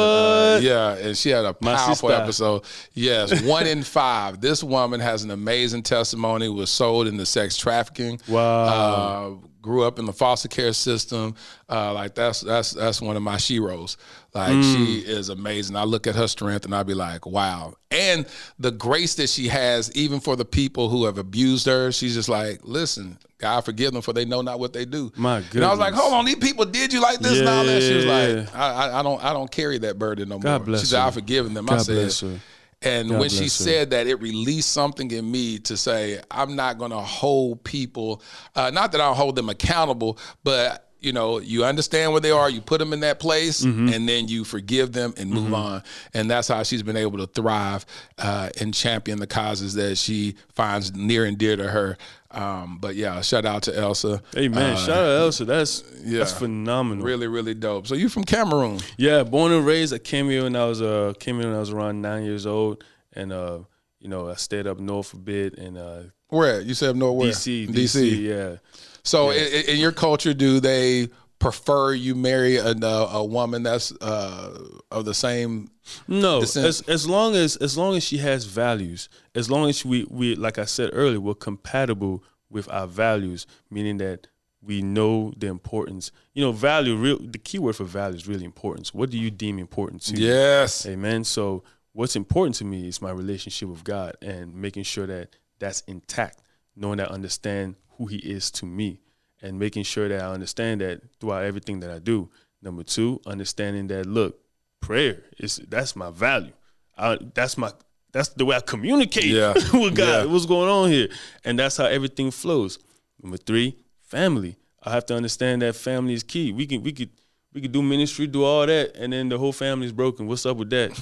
[0.56, 0.64] What?
[0.64, 2.64] yeah, and she had a powerful episode.
[2.94, 4.42] Yes, one in five.
[4.42, 6.50] This woman has an amazing testimony.
[6.50, 8.20] Was sold into sex trafficking.
[8.28, 9.40] Wow.
[9.44, 11.36] Uh, grew up in the foster care system.
[11.70, 13.98] Uh, like that's that's that's one of my sheroes.
[14.34, 14.74] Like Mm.
[14.76, 15.76] she is amazing.
[15.76, 17.76] I look at her strength and I be like, wow.
[17.92, 18.26] And
[18.60, 22.30] the grace that she has, even for the people who have abused her, she's just
[22.30, 25.12] like, listen, God forgive them for they know not what they do.
[25.18, 27.66] My And I was like, hold on, these people did you like this and all
[27.66, 27.82] that.
[27.82, 30.66] She was like, I, I, don't I don't carry that burden no God more.
[30.68, 31.02] bless she said.
[31.02, 31.70] I've forgiven them.
[31.70, 32.40] I said, bless her.
[32.82, 33.50] And God when she her.
[33.50, 38.22] said that, it released something in me to say, I'm not going to hold people,
[38.56, 42.48] uh, not that I'll hold them accountable, but you know, you understand where they are,
[42.48, 43.88] you put them in that place, Mm-hmm.
[43.92, 45.82] and then you forgive them and move on.
[46.14, 47.88] And that's how she's been able to thrive
[48.20, 51.98] uh, and champion the causes that she finds near and dear to her.
[52.34, 54.22] Um, but yeah, shout out to Elsa.
[54.34, 55.46] Hey man, Uh, shout out to Elsa.
[55.46, 56.20] That's yeah.
[56.20, 57.04] that's phenomenal.
[57.06, 57.88] Really, really dope.
[57.88, 58.80] So you from Cameroon?
[58.98, 59.94] Yeah, born and raised.
[59.94, 62.46] I came here when I was uh came here when I was around nine years
[62.46, 63.60] old, and uh
[64.00, 67.18] you know I stayed up north a bit and uh Where you said up north
[67.18, 67.32] where?
[67.32, 68.58] DC DC yeah.
[69.04, 71.10] So in, in your culture, do they
[71.42, 74.58] prefer you marry a, a woman that's uh,
[74.92, 75.72] of the same?
[76.08, 76.68] No, descent?
[76.68, 80.36] as as long as as long as she has values, as long as we we
[80.36, 84.28] like I said earlier, we're compatible with our values, meaning that
[84.62, 86.12] we know the importance.
[86.34, 86.96] You know, value.
[86.96, 87.18] Real.
[87.20, 88.94] The key word for value is really importance.
[88.94, 90.28] What do you deem important to you?
[90.28, 90.86] Yes.
[90.86, 91.24] Amen.
[91.24, 91.64] So
[91.94, 96.42] what's important to me is my relationship with God and making sure that that's intact,
[96.76, 99.00] knowing that I understand who He is to me.
[99.42, 102.30] And making sure that I understand that throughout everything that I do.
[102.62, 104.40] Number two, understanding that look,
[104.82, 106.54] prayer is that's my value.
[106.98, 107.72] I, that's my
[108.12, 109.54] that's the way I communicate Yeah.
[109.74, 110.26] with God.
[110.26, 110.26] Yeah.
[110.26, 111.08] What's going on here?
[111.44, 112.78] And that's how everything flows.
[113.22, 114.58] Number three, family.
[114.84, 116.52] I have to understand that family is key.
[116.52, 117.10] We can we could
[117.54, 120.26] we could do ministry, do all that, and then the whole family's broken.
[120.26, 120.98] What's up with that?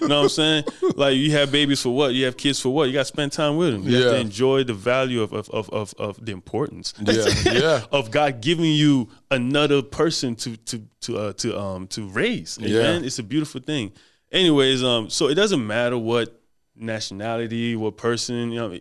[0.00, 0.64] you know what I'm saying?
[0.94, 2.12] Like you have babies for what?
[2.14, 2.84] You have kids for what?
[2.84, 3.82] You got to spend time with them.
[3.82, 7.84] You have to enjoy the value of of, of, of, of the importance Yeah, yeah.
[7.92, 12.58] of God giving you another person to to to uh, to um to raise.
[12.60, 12.98] Yeah.
[12.98, 13.92] It's a beautiful thing.
[14.30, 16.38] Anyways, um, so it doesn't matter what
[16.76, 18.78] nationality, what person, you know,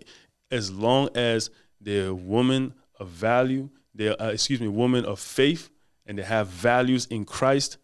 [0.52, 1.50] as long as
[1.80, 5.70] they're a woman of value, they're uh, excuse me, woman of faith,
[6.08, 7.78] and they have values in Christ,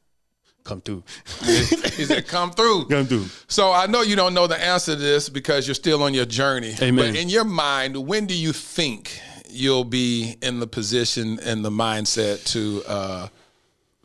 [0.63, 1.03] come through.
[1.41, 3.25] he said, "Come through." come through.
[3.47, 6.25] So I know you don't know the answer to this because you're still on your
[6.25, 6.73] journey.
[6.81, 6.95] Amen.
[6.95, 9.19] But in your mind, when do you think
[9.49, 13.27] you'll be in the position and the mindset to uh,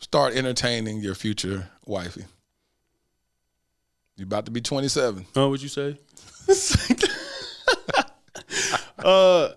[0.01, 2.25] start entertaining your future wifey?
[4.17, 5.27] You're about to be 27.
[5.37, 5.97] Oh, what would you say?
[8.99, 9.51] uh,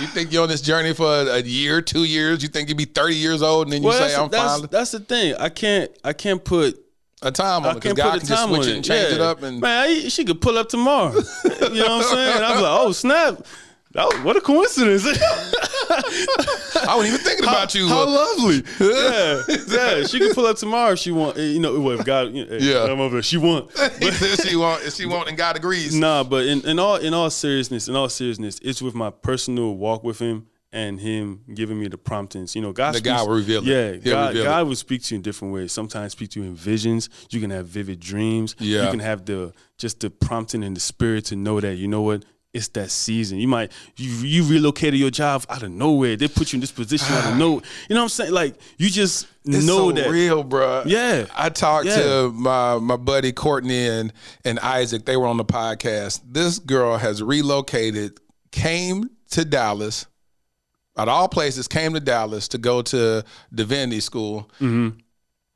[0.00, 2.42] You think you're on this journey for a, a year, two years?
[2.42, 4.68] You think you'd be 30 years old and then you well, say, "I'm that's, fine."
[4.70, 5.34] that's the thing.
[5.36, 5.90] I can't.
[6.02, 6.78] I can't put
[7.22, 9.14] A time on I it because God put can just switch it and change Yeah.
[9.16, 9.42] it up.
[9.42, 11.12] And man, I, she could pull up tomorrow.
[11.44, 12.42] you know what I'm saying?
[12.42, 13.46] I was like, oh snap!
[13.94, 15.04] Was- what a coincidence!
[15.90, 17.88] I wasn't even thinking about you.
[17.88, 18.62] How lovely!
[18.80, 20.04] yeah, yeah.
[20.06, 21.36] She can pull up tomorrow if she want.
[21.36, 22.84] You know, well, if God, you know, Yeah.
[22.90, 23.16] I'm over.
[23.16, 23.70] there, She want.
[23.76, 25.94] said she want, she want, and God agrees.
[25.94, 29.76] Nah, but in, in all in all seriousness, in all seriousness, it's with my personal
[29.76, 32.56] walk with Him and Him giving me the promptings.
[32.56, 32.94] You know, God.
[32.94, 33.66] The God will reveal it.
[33.66, 35.72] Yeah, He'll God, reveal God will speak to you in different ways.
[35.72, 37.10] Sometimes speak to you in visions.
[37.30, 38.56] You can have vivid dreams.
[38.58, 38.84] Yeah.
[38.86, 42.02] You can have the just the prompting in the spirit to know that you know
[42.02, 42.24] what.
[42.54, 43.38] It's that season.
[43.38, 46.16] You might you you relocated your job out of nowhere.
[46.16, 47.62] They put you in this position out of nowhere.
[47.88, 48.32] You know what I'm saying?
[48.32, 50.10] Like you just It's know so that.
[50.10, 50.82] real, bro.
[50.84, 51.24] Yeah.
[51.34, 51.96] I talked Yeah.
[52.02, 54.12] to my my buddy Courtney and
[54.44, 55.06] and Isaac.
[55.06, 56.20] They were on the podcast.
[56.30, 58.18] This girl has relocated,
[58.50, 60.04] came to Dallas,
[60.98, 63.24] out of all places, came to Dallas to go to
[63.54, 64.98] divinity school Mm-hmm.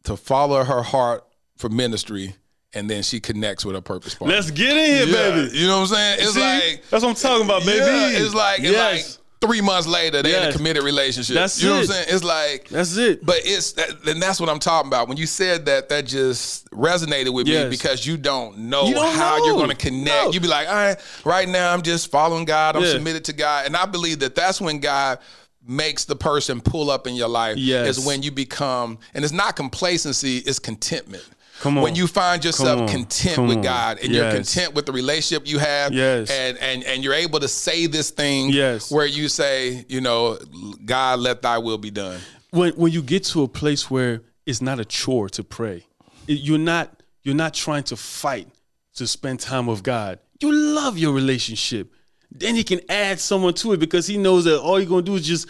[0.04, 1.24] to follow her heart
[1.58, 2.36] for ministry,
[2.76, 4.36] and then she connects with her purpose partner.
[4.36, 5.56] Let's get in here, Yeah, baby.
[5.58, 6.18] You know what I'm saying?
[6.20, 6.40] It's See?
[6.40, 7.78] like that's what I'm talking about, baby.
[7.84, 9.08] Yeah, it's like it's Yes.
[9.18, 10.54] like three months later they in Yes.
[10.54, 11.34] a committed relationship.
[11.34, 11.78] That's you know it.
[11.80, 12.06] what I'm saying?
[12.10, 13.24] It's like That's it.
[13.24, 15.08] but it's that, and that's what I'm talking about.
[15.08, 17.64] When you said that, that just resonated with Yes.
[17.64, 19.44] me because you don't know You don't how know.
[19.46, 20.24] you're going to connect.
[20.26, 20.32] No.
[20.32, 22.76] You be like, all right, right now I'm just following God.
[22.76, 22.92] I'm Yeah.
[22.92, 25.18] submitted to God, and I believe that that's when God
[25.68, 27.56] makes the person pull up in your life.
[27.56, 27.98] Yes.
[27.98, 31.24] is when you become, and it's not complacency, it's contentment.
[31.60, 31.84] Come on.
[31.84, 33.62] When you find yourself content Come with on.
[33.62, 36.30] God and you're content with the relationship you have, Yes.
[36.30, 38.90] and and and you're able to say this thing, Yes.
[38.90, 40.38] where you say, you know,
[40.84, 42.20] God, let Thy will be done.
[42.50, 45.86] when when you get to a place where it's not a chore to pray,
[46.28, 48.48] it- you're not you're not trying to fight
[48.96, 50.18] to spend time with God.
[50.40, 51.90] You love your relationship.
[52.30, 55.14] Then he can add someone to it because he knows that all you're gonna do
[55.14, 55.46] is just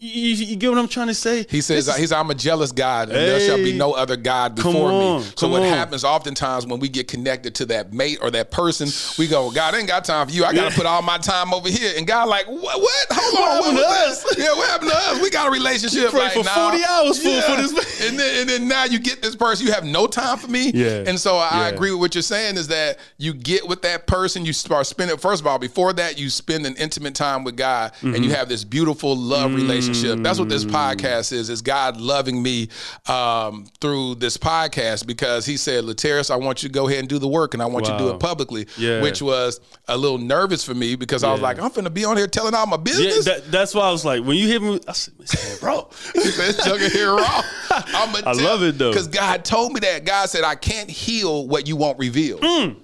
[0.00, 1.44] you, you get what I'm trying to say.
[1.50, 4.54] He says, is- "He's I'm a jealous God, and there shall be no other God
[4.54, 5.68] before on, me." So what on.
[5.68, 8.88] happens oftentimes when we get connected to that mate or that person,
[9.18, 10.44] we go, "God, I ain't got time for you.
[10.44, 12.80] I got to put all my time over here." And God, like, "What?
[12.80, 13.06] What?
[13.12, 14.38] Hold What on, happened what to was that?
[14.38, 15.22] Yeah, what happened to us?
[15.22, 16.12] We got a relationship.
[16.12, 16.70] You like, for nah.
[16.70, 18.08] 40 hours for- for this man.
[18.08, 19.66] and then and then now you get this person.
[19.66, 20.70] You have no time for me.
[20.72, 21.04] Yeah.
[21.06, 21.74] And so I Yeah.
[21.74, 24.46] agree with what you're saying is that you get with that person.
[24.46, 25.16] You start spending.
[25.18, 28.24] First of all, before that, you spend an intimate time with God, and Mm-hmm.
[28.24, 29.89] you have this beautiful love relationship.
[30.22, 30.70] That's what this Mm.
[30.70, 31.50] podcast is.
[31.50, 32.68] Is God loving me
[33.06, 37.08] um, through this podcast because He said, "Lateris, I want you to go ahead and
[37.08, 39.00] do the work, and I want you to do it publicly." Yeah.
[39.02, 42.16] Which was a little nervous for me because I was like, "I'm finna be on
[42.16, 44.62] here telling all my yeah, business." that, that's why I was like, when you hit
[44.62, 48.90] me, I said, "Man, bro, said, here raw." I'm I love it, though.
[48.90, 50.04] because God told me that.
[50.04, 52.76] God said, "I can't heal what you won't reveal." Mm.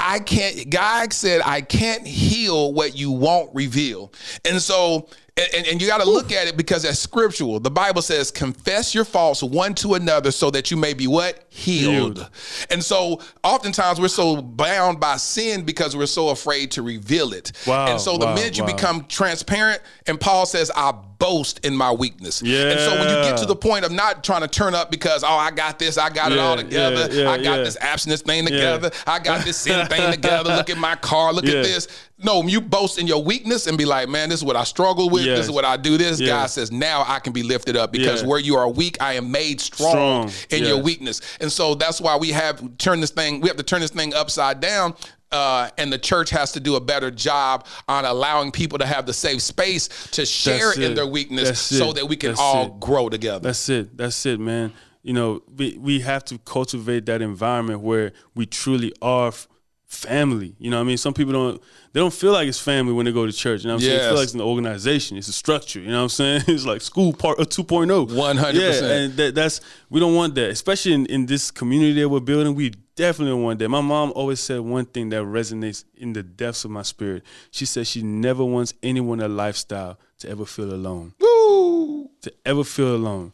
[0.00, 0.70] I can't.
[0.70, 4.12] God said, "I can't heal what you won't reveal,"
[4.44, 5.08] and so.
[5.38, 7.60] And, and you got to look at it because that's scriptural.
[7.60, 11.44] The Bible says, "Confess your faults one to another, so that you may be what
[11.48, 12.30] healed." Healed.
[12.70, 17.52] And so, oftentimes, we're so bound by sin because we're so afraid to reveal it.
[17.66, 18.72] Wow, And so, the wow, minute you wow.
[18.74, 22.70] become transparent, and Paul says, "I boast in my weakness." Yeah.
[22.70, 25.22] And so, when you get to the point of not trying to turn up because,
[25.22, 27.64] oh, I got this, I got it all together, yeah, yeah, I got yeah.
[27.64, 28.50] this abstinence thing Yeah.
[28.50, 30.56] together, I got this sin thing together.
[30.56, 31.54] Look at my car, look Yeah.
[31.58, 31.86] at this.
[32.20, 35.08] No, you boast in your weakness and be like, man, this is what I struggle
[35.08, 35.24] with.
[35.24, 35.96] This is what I do.
[35.96, 36.28] This Yeah.
[36.28, 38.28] God says, now I can be lifted up because Yeah.
[38.28, 40.32] where you are weak, I am made strong, Strong.
[40.50, 41.20] in your weakness.
[41.40, 43.40] And so that's why we have turn this thing.
[43.40, 44.94] We have to turn this thing upside down.
[45.30, 49.04] uh, and the church has to do a better job on allowing people to have
[49.04, 52.80] the safe space to share in their weakness so that we can That's all it.
[52.80, 53.40] grow together.
[53.40, 53.94] That's it.
[53.94, 54.72] That's it, man.
[55.02, 59.48] You know, we we have to cultivate that environment where we truly are f-
[59.88, 60.54] family.
[60.58, 60.98] You know what I mean?
[60.98, 61.62] Some people don't
[61.92, 63.62] they don't feel like it's family when they go to church.
[63.64, 63.98] You know what I'm saying?
[63.98, 64.08] They Yes.
[64.08, 65.16] feel like it's an organization.
[65.16, 65.80] It's a structure.
[65.80, 66.42] You know what I'm saying?
[66.48, 68.08] It's like school part uh, 2.0.
[68.10, 68.54] 100%.
[68.54, 69.60] Yeah, and that, that's
[69.90, 72.54] we don't want that, especially in, in this community that we're building.
[72.54, 73.68] We definitely don't want that.
[73.70, 77.22] My mom always said one thing that resonates in the depths of my spirit.
[77.50, 82.10] She said she never wants anyone a lifestyle to ever feel alone Woo!
[82.20, 83.32] to ever feel alone.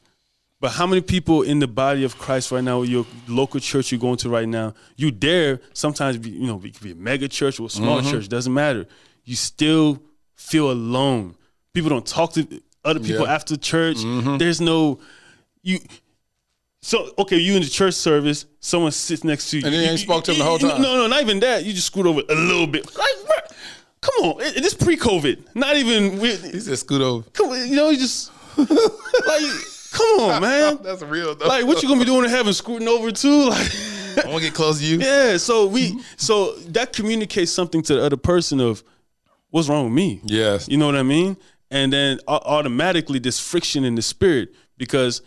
[0.60, 4.00] But how many people in the body of Christ right now, your local church you're
[4.00, 7.28] going to right now, you dare sometimes be, you know, it could be a mega
[7.28, 8.10] church or a small Mm-hmm.
[8.10, 8.86] church, doesn't matter.
[9.24, 10.00] You still
[10.36, 11.34] feel alone.
[11.74, 12.46] People don't talk to
[12.84, 13.22] other people Yeah.
[13.22, 13.30] Mm-hmm.
[13.30, 13.98] after church.
[14.38, 15.00] There's no
[15.62, 15.80] you
[16.80, 19.66] so okay, you in the church service, someone sits next to you.
[19.66, 20.80] And you ain't spoke to them the whole time?
[20.82, 21.64] No, no, not even that.
[21.64, 22.84] You just scoot over a little bit.
[22.96, 23.50] Like,
[24.02, 25.54] come on, it, it is pre-COVID.
[25.54, 26.20] Not even.
[26.20, 29.42] He said, "Scoot over." come on, you know, you just like,
[29.94, 30.78] come on, man.
[30.82, 31.34] That's real.
[31.34, 31.46] Though.
[31.46, 32.52] Like, what you gonna be doing in heaven?
[32.52, 33.50] Scooting over too?
[34.16, 34.98] Like, I want to get close to you.
[34.98, 35.36] yeah.
[35.38, 38.84] So we, so that communicates something to the other person of
[39.50, 40.20] what's wrong with me.
[40.22, 40.68] Yes.
[40.68, 41.36] You know what I mean?
[41.72, 45.20] And then au- automatically this friction in the spirit because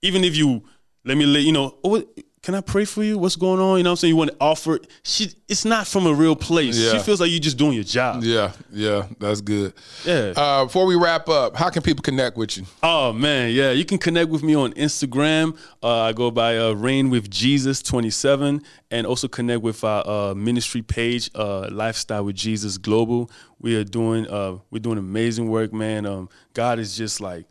[0.00, 0.64] even if you
[1.04, 2.08] let me let you know, oh, what,
[2.42, 3.18] can I pray for you?
[3.18, 3.78] What's going on?
[3.78, 4.10] You know what I'm saying?
[4.10, 4.80] You want to offer.
[5.04, 6.76] She, it's not from a real place.
[6.76, 6.92] Yeah.
[6.92, 8.24] She feels like you're just doing your job.
[8.24, 9.72] Yeah, yeah, that's good.
[10.04, 10.32] Yeah.
[10.36, 12.64] Uh, before we wrap up, how can people connect with you?
[12.82, 13.70] Oh man, yeah.
[13.70, 15.56] You can connect with me on Instagram.
[15.82, 20.06] Uh, I go by uh, Reign with Jesus twenty seven, and also connect with our
[20.06, 23.30] uh, ministry page, uh, Lifestyle with Jesus Global.
[23.60, 26.06] We are doing uh, we're doing amazing work, man.
[26.06, 27.46] Um, God is just like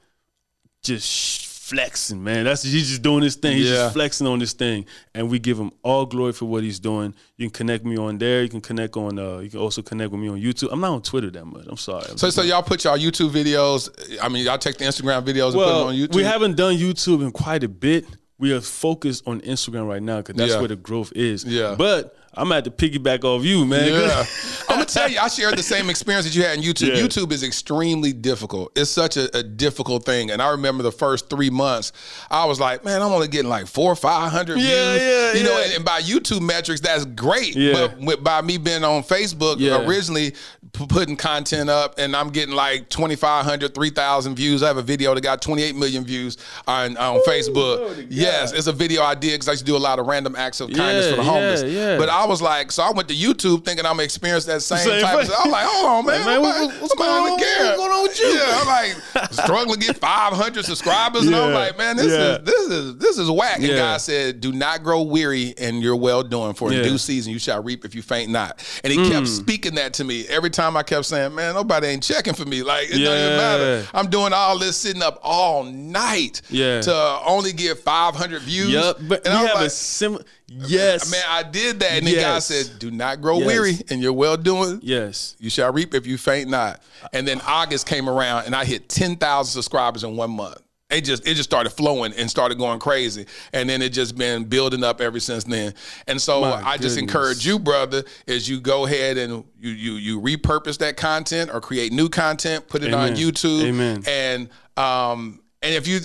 [0.84, 2.44] just flexing, man.
[2.44, 3.56] That's he's just doing his thing.
[3.58, 3.76] He's Yeah.
[3.76, 7.16] just flexing on this thing, and we give him all glory for what he's doing.
[7.38, 8.44] You can connect me on there.
[8.44, 9.18] You can connect on.
[9.18, 10.70] Uh, you can also connect with me on YouTube.
[10.72, 11.66] I'm not on Twitter that much.
[11.70, 12.06] I'm sorry.
[12.18, 13.90] So, so y'all put y'all YouTube videos.
[14.22, 16.16] I mean, y'all take the Instagram videos and put well, them on YouTube.
[16.16, 18.06] we haven't done YouTube in quite a bit.
[18.42, 20.60] We are focused on Instagram right now because that's Yeah.
[20.60, 21.46] where the growth is.
[21.46, 21.76] Yeah.
[21.78, 23.92] But I'm at to piggyback off you, man.
[23.92, 24.26] Yeah.
[24.70, 26.96] I'm gonna tell you, I shared the same experience that you had in YouTube.
[26.96, 27.04] Yeah.
[27.04, 28.72] YouTube is extremely difficult.
[28.76, 30.32] It's such a, a difficult thing.
[30.32, 31.92] And I remember the first three months,
[32.32, 34.64] I was like, man, I'm only getting like four or five hundred Yeah,
[34.94, 35.02] views.
[35.02, 37.56] yeah, you know, and, and by YouTube metrics, that's great.
[37.56, 37.74] Yeah.
[37.74, 39.86] But with, by me being on Facebook Yeah.
[39.86, 40.34] originally
[40.74, 44.64] putting content up and I'm getting like 2,500, 3,000 views.
[44.64, 48.08] I have a video that got 28 million views on, on Facebook.
[48.10, 50.36] Yes, it's a video I did because I used to do a lot of random
[50.36, 51.64] acts of kindness Yeah, for the homeless.
[51.64, 51.98] yeah.
[51.98, 54.80] But I was like, so I went to YouTube thinking I'm gonna experience that same,
[54.80, 55.32] Same type of.
[55.44, 56.26] I'm like, hold on, man.
[56.26, 57.32] Man, what- what's going on?
[57.32, 58.28] What's going on with you?
[58.28, 58.68] Yeah, I'm
[59.16, 62.38] like struggling to get 500 subscribers, and I'm like, man, this yeah.
[62.38, 63.58] is this is this is whack.
[63.58, 63.76] And Yeah.
[63.78, 66.84] God said, do not grow weary in your well doing, for in Yeah.
[66.84, 68.64] due season you shall reap if you faint not.
[68.84, 69.38] And He kept Mm.
[69.38, 72.64] speaking that to me every time I kept saying, man, nobody ain't checking for me.
[72.64, 73.88] Like it don't even matter.
[73.94, 76.82] I'm doing all this sitting up all night Yeah.
[76.82, 78.70] to only get 500 views.
[78.70, 78.98] Yep.
[79.08, 80.24] But and we I have a similar.
[80.48, 81.10] Yes.
[81.10, 82.46] Man, I did that, and then God Yes.
[82.48, 83.48] said, "Do not grow Yes.
[83.48, 84.80] weary in your well doing.
[84.84, 85.36] yes.
[85.40, 86.82] You shall reap if you faint not."
[87.14, 90.58] And then August came around, and I hit ten thousand subscribers in one month.
[90.92, 94.44] It just it just started flowing and started going crazy, and then it just been
[94.46, 95.74] building up ever since then.
[96.08, 99.94] And so My I just encourage you, brother, as you go ahead and you you
[99.94, 104.04] you repurpose that content or create new content, put it on YouTube, Amen.
[104.08, 105.41] and um.
[105.64, 106.00] And if you,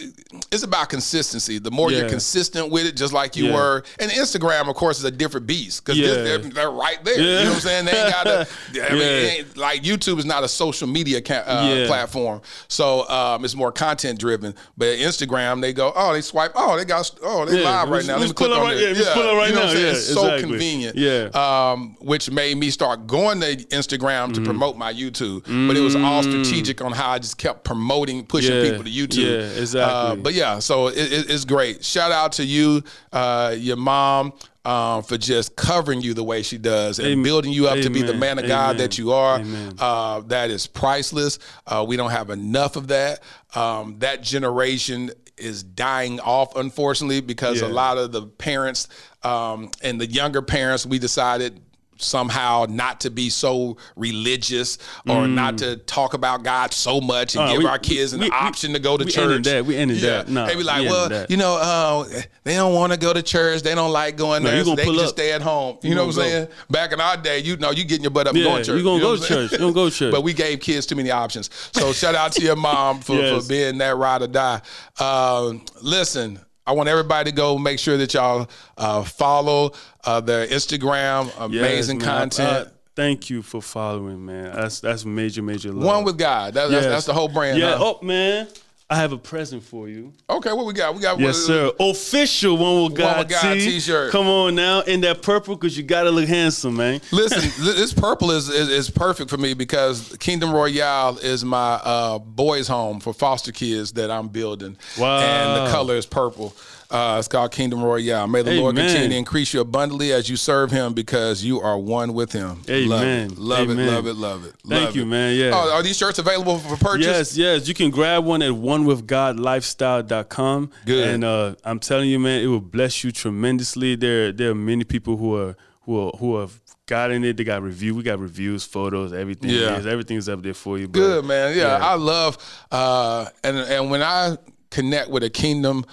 [0.52, 1.58] it's about consistency.
[1.58, 3.54] The more you're consistent with it, just like you Yeah.
[3.54, 6.12] were, and Instagram, of course, is a different beast because Yeah.
[6.12, 7.14] they're, they're right there.
[7.18, 7.84] You know what I'm saying?
[7.86, 8.46] They ain't got to.
[8.90, 11.86] I mean, like YouTube is not a social media ca- uh, Yeah.
[11.86, 14.54] platform, so um, it's more content driven.
[14.76, 18.04] But Instagram, they go, oh, they swipe, oh, they got, oh, they Yeah, live right
[18.04, 18.18] now.
[18.18, 18.98] Let me click on right- it.
[18.98, 19.72] yeah, up right you know what I'm now.
[19.72, 19.84] saying?
[19.86, 20.96] Yeah, it's so convenient.
[20.98, 21.30] Yeah.
[21.72, 25.44] um, which made me start going to Instagram to promote my YouTube.
[25.66, 28.62] But it was all strategic on how I just kept promoting, pushing Mm.
[28.64, 28.70] Yeah.
[28.70, 29.45] people to YouTube.
[29.54, 30.20] Yeah, exactly.
[30.20, 31.84] Uh, but yeah, so it, it, it's great.
[31.84, 32.82] Shout out to you,
[33.12, 34.32] uh, your mom.
[34.64, 37.22] Um, for just covering you the way she does and Amen.
[37.22, 38.76] building you up to be the man of God Amen.
[38.78, 39.40] that you are,
[39.78, 41.38] uh, that is priceless.
[41.68, 43.22] Uh, we don't have enough of that.
[43.54, 48.88] Um, that generation is dying off, unfortunately, because a lot of the parents
[49.22, 51.60] um, and the younger parents, we decided
[51.98, 54.78] somehow not to be so religious
[55.08, 57.46] or not to talk about God so much and Mm.
[57.46, 59.24] Uh, give we- our kids an we- option to go to we church.
[59.24, 59.66] ended that.
[59.66, 60.10] We ended yeah.
[60.22, 60.28] that.
[60.28, 61.30] No, they be like, we well, that.
[61.30, 62.04] you know, uh,
[62.44, 63.62] they don't want to go to church.
[63.62, 64.64] They don't like going No, there.
[64.64, 65.08] So they just up.
[65.10, 65.78] stay at home.
[65.82, 66.48] You, You know what I'm saying?
[66.70, 68.66] Back in our day, you know, you getting your butt up and Yeah, going to
[68.70, 68.78] church.
[68.78, 69.52] you gonna know go to church.
[69.52, 70.12] You gonna go to church.
[70.12, 71.50] but we gave kids too many options.
[71.72, 73.42] So shout out to your mom for, Yes.
[73.44, 74.60] for being that ride or die.
[74.98, 79.72] Um, listen, I want everybody to go make sure that y'all uh, follow
[80.04, 81.30] uh, their Instagram.
[81.38, 82.48] Amazing Yes, content.
[82.48, 82.64] Uh,
[82.96, 84.52] thank you for following, man.
[84.54, 85.84] That's that's major, major love.
[85.86, 86.54] One with God.
[86.54, 86.92] That, that's, Yes.
[86.92, 87.58] that's the whole brand.
[87.58, 87.76] Yeah.
[87.78, 87.94] huh?
[88.00, 88.48] Oh man,
[88.88, 90.12] I have a present for you.
[90.30, 90.94] Okay, what we got?
[90.94, 91.72] We got Yes, sir.
[91.80, 93.60] Official one with God, God tee.
[93.60, 94.12] t-shirt.
[94.12, 97.00] Come on now, in that purple, cause you gotta look handsome, man.
[97.10, 102.18] Listen, this purple is, is is perfect for me because Kingdom Royale is my uh,
[102.20, 104.76] boys' home for foster kids that I'm building.
[104.96, 105.18] Wow.
[105.18, 106.54] And the color is purple.
[106.90, 108.26] Uh, it's called Kingdom Royale.
[108.28, 111.76] May the Lord continue to increase you abundantly as you serve Him because you are
[111.78, 112.62] one with Him.
[112.70, 113.30] Amen.
[113.30, 113.88] Love it, love Amen.
[113.88, 114.54] it, love it, love it.
[114.66, 115.06] Thank love you, it.
[115.06, 115.36] man.
[115.36, 115.50] Yeah.
[115.52, 117.06] Oh, are these shirts available for purchase?
[117.06, 117.66] Yes, yes.
[117.68, 120.70] You can grab one at onewithgodlifestyle.com.
[120.84, 121.08] Good.
[121.08, 123.96] And uh, I'm telling you, man, it will bless you tremendously.
[123.96, 127.36] There, there are many people who are who are who have gotten it.
[127.36, 127.94] They got review.
[127.94, 129.50] We got reviews, photos, everything.
[129.50, 129.76] Yeah.
[129.76, 130.88] Yes, everything's up there for you.
[130.88, 131.56] but- Good man.
[131.56, 131.86] Yeah, Yeah.
[131.86, 132.38] I love
[132.70, 134.36] uh and and when I
[134.70, 135.84] connect with a kingdom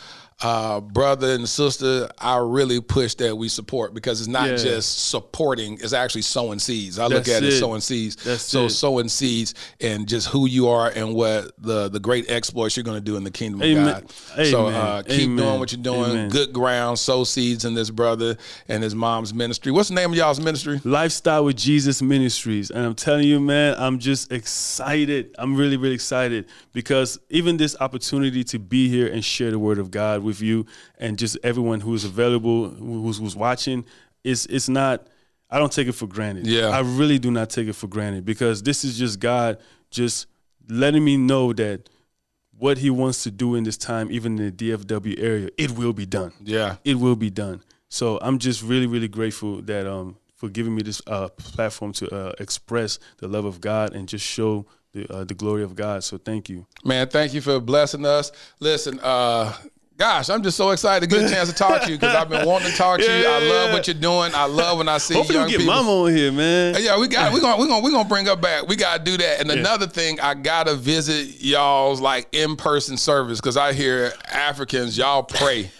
[0.43, 4.55] uh brother and sister, I really push that we support because it's not Yeah.
[4.57, 6.99] just supporting, it's actually sowing seeds.
[6.99, 7.59] I look at it as it.
[7.59, 8.17] sowing seeds.
[8.17, 8.69] That's so it.
[8.71, 12.99] sowing seeds and just who you are and what the the great exploits you're gonna
[13.01, 13.87] do in the kingdom Amen.
[13.87, 14.01] of
[14.35, 14.45] God.
[14.47, 15.35] So uh keep Amen.
[15.37, 16.11] doing what you're doing.
[16.11, 16.29] Amen.
[16.29, 18.37] Good ground, sow seeds in this brother
[18.67, 19.71] and his mom's ministry.
[19.71, 20.81] What's the name of y'all's ministry?
[20.83, 22.69] Lifestyle with Jesus Ministries.
[22.69, 25.33] And I'm telling you, man, I'm just excited.
[25.37, 29.77] I'm really, really excited because even this opportunity to be here and share the word
[29.79, 30.65] of God with you
[30.97, 33.85] and just everyone who's available, who's, who's watching,
[34.23, 35.07] it's, it's not,
[35.49, 36.47] I don't take it for granted.
[36.47, 36.69] Yeah.
[36.69, 39.59] I really do not take it for granted because this is just God
[39.91, 40.27] just
[40.67, 41.89] letting me know that
[42.57, 45.93] what he wants to do in this time, even in the DFW area, it will
[45.93, 46.77] be done Yeah.
[46.83, 47.61] it will be done.
[47.89, 52.13] So I'm just really, really grateful that um for giving me this uh, platform to
[52.13, 56.03] uh, express the love of God and just show the uh, the glory of God.
[56.03, 56.65] So thank you.
[56.83, 58.31] Man, thank you for blessing us.
[58.59, 59.53] Listen, uh,
[59.97, 62.29] gosh, I'm just so excited to get a chance to talk to you because I've
[62.29, 63.27] been wanting to talk to you.
[63.27, 64.31] I Yeah, love what you're doing.
[64.33, 65.73] I love when I see Hopefully young we get people.
[65.75, 66.75] Mama on here, man.
[66.75, 67.31] Uh, yeah, we got.
[67.33, 68.67] We're gonna we're gonna we're gonna bring her back.
[68.67, 69.39] We gotta do that.
[69.41, 74.97] And another thing, I gotta visit y'all's like in person service because I hear Africans
[74.97, 75.71] y'all pray.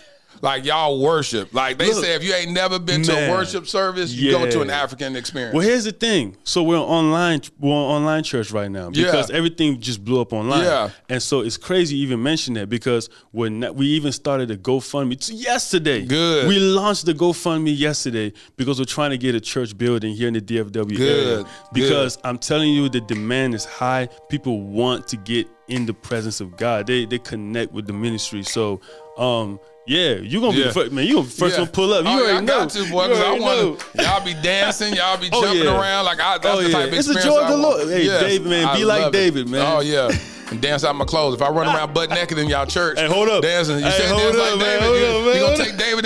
[0.43, 1.53] Like y'all worship.
[1.53, 4.45] Like they Look, say, if you ain't never been to a worship service, you go
[4.51, 4.69] to an.
[4.69, 5.53] African experience.
[5.53, 6.35] Well, here's the thing.
[6.43, 7.41] So we're online.
[7.59, 9.37] We're on online church right now because Yeah.
[9.37, 10.65] everything just blew up online.
[10.65, 10.89] Yeah.
[11.07, 15.17] And so it's crazy you even mention that because when we even started a GoFundMe
[15.31, 16.05] yesterday.
[16.05, 16.47] Good.
[16.49, 20.33] We launched the GoFundMe yesterday because we're trying to get a church building here in
[20.33, 21.27] the DFW Good.
[21.27, 21.45] area.
[21.71, 24.09] Because I'm telling you, the demand is high.
[24.27, 26.87] People want to get in the presence of God.
[26.87, 28.43] They they connect with the ministry.
[28.43, 28.81] So.
[29.17, 30.67] Um yeah, you gonna be Yeah.
[30.67, 31.05] the first man.
[31.05, 31.63] You gonna first Yeah.
[31.63, 32.05] one pull up.
[32.05, 32.59] You oh, yeah, already I know.
[32.59, 33.83] got to, boy, You because I want.
[33.99, 35.77] Y'all be dancing, y'all be Oh, jumping yeah.
[35.77, 36.05] around.
[36.05, 36.73] Like I, that's Oh, the yeah.
[36.77, 37.57] type of It's experience joy of the.
[37.57, 37.87] Lord.
[37.89, 39.17] Hey, David, man, I be like love it.
[39.17, 39.61] David, man.
[39.77, 40.09] Oh yeah.
[40.51, 41.35] And dance out my clothes.
[41.35, 43.41] If I run around butt naked in y'all church, Hey, hold up.
[43.43, 43.79] dancing.
[43.79, 44.79] You Hey, say hold dance up, like man.
[44.81, 44.99] David.
[45.01, 45.35] You, up, man.
[45.35, 46.05] you gonna take David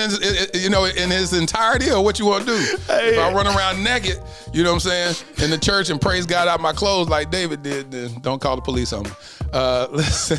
[0.56, 2.58] in, you know, in his entirety, or what you want to do?
[2.90, 4.20] If I run around naked,
[4.54, 7.30] you know what I'm saying, in the church and praise God out my clothes like
[7.30, 9.12] David did, then don't call the police on me.
[9.54, 10.38] Uh, listen,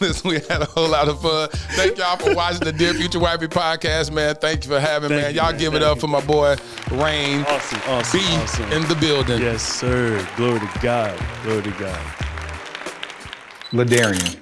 [0.00, 1.48] listen, we had a whole lot of fun.
[1.50, 4.34] Thank y'all for watching the Dear Future Wifey podcast, man.
[4.36, 5.34] Thank you for having, Thank man.
[5.34, 5.60] you, Y'all man.
[5.60, 6.00] give it up you.
[6.02, 6.56] for my boy
[6.90, 8.72] Rain Awesome, awesome, B awesome.
[8.72, 9.40] in the building.
[9.40, 10.26] Yes, sir.
[10.36, 11.18] Glory to God.
[11.42, 12.00] Glory to God.
[13.72, 14.36] Ladarian,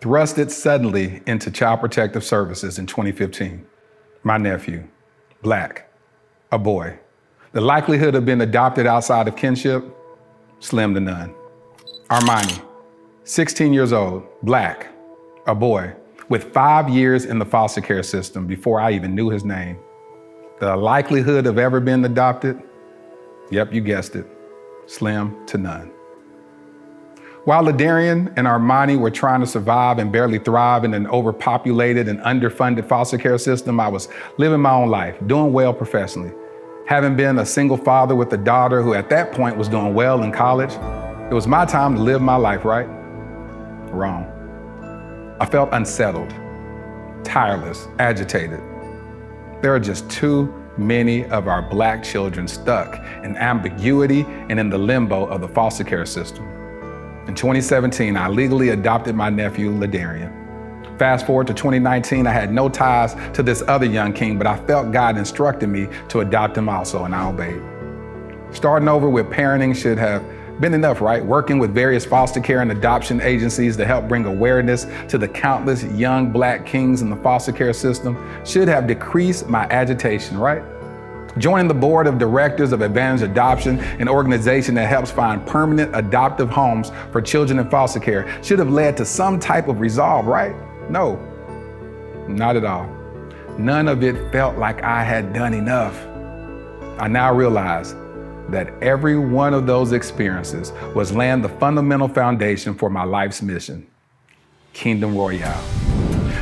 [0.00, 3.66] thrusted suddenly into Child Protective Services in 2015.
[4.22, 4.86] My nephew,
[5.42, 5.90] black,
[6.52, 6.98] a boy.
[7.52, 9.84] The likelihood of being adopted outside of kinship,
[10.60, 11.34] slim to none.
[12.10, 12.62] Armani,
[13.28, 14.86] 16 years old, black,
[15.48, 15.92] a boy,
[16.28, 19.80] with five years in the foster care system before I even knew his name.
[20.60, 22.62] The likelihood of ever being adopted,
[23.50, 24.28] yep, you guessed it,
[24.86, 25.90] slim to none.
[27.46, 32.20] While Ladarian and Armani were trying to survive and barely thrive in an overpopulated and
[32.20, 34.08] underfunded foster care system, I was
[34.38, 36.30] living my own life, doing well professionally.
[36.86, 40.22] Having been a single father with a daughter who at that point was doing well
[40.22, 40.74] in college,
[41.28, 42.88] it was my time to live my life, right?
[43.90, 44.26] Wrong.
[45.40, 46.30] I felt unsettled,
[47.24, 48.60] tireless, agitated.
[49.62, 54.78] There are just too many of our black children stuck in ambiguity and in the
[54.78, 56.44] limbo of the foster care system.
[57.26, 60.46] In 2017, I legally adopted my nephew, Ladarian.
[60.98, 64.56] Fast forward to 2019, I had no ties to this other young king, but I
[64.66, 67.60] felt God instructed me to adopt him also, and I obeyed.
[68.54, 70.22] Starting over with parenting should have
[70.60, 71.24] been enough, right?
[71.24, 75.84] Working with various foster care and adoption agencies to help bring awareness to the countless
[75.84, 80.62] young black kings in the foster care system should have decreased my agitation, right?
[81.38, 86.48] Joining the board of directors of Advantage Adoption, an organization that helps find permanent adoptive
[86.48, 90.54] homes for children in foster care, should have led to some type of resolve, right?
[90.90, 91.16] No.
[92.26, 92.90] Not at all.
[93.58, 96.06] None of it felt like I had done enough.
[96.98, 97.94] I now realize
[98.50, 103.86] that every one of those experiences was laying the fundamental foundation for my life's mission
[104.72, 105.64] Kingdom Royale.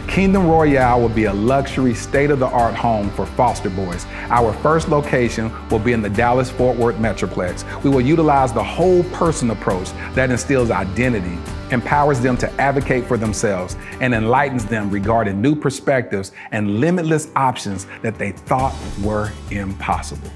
[0.09, 4.07] Kingdom Royale will be a luxury, state of the art home for foster boys.
[4.28, 7.82] Our first location will be in the Dallas Fort Worth Metroplex.
[7.82, 11.38] We will utilize the whole person approach that instills identity,
[11.72, 17.86] empowers them to advocate for themselves, and enlightens them regarding new perspectives and limitless options
[18.02, 20.30] that they thought were impossible.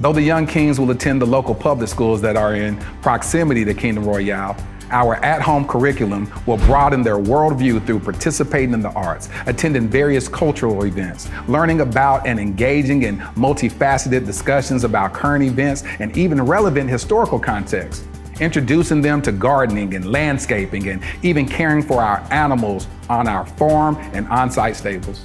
[0.00, 3.74] Though the young kings will attend the local public schools that are in proximity to
[3.74, 4.56] Kingdom Royale,
[4.90, 10.28] our at home curriculum will broaden their worldview through participating in the arts, attending various
[10.28, 16.88] cultural events, learning about and engaging in multifaceted discussions about current events and even relevant
[16.88, 18.06] historical contexts,
[18.38, 23.96] introducing them to gardening and landscaping and even caring for our animals on our farm
[24.12, 25.24] and on site stables.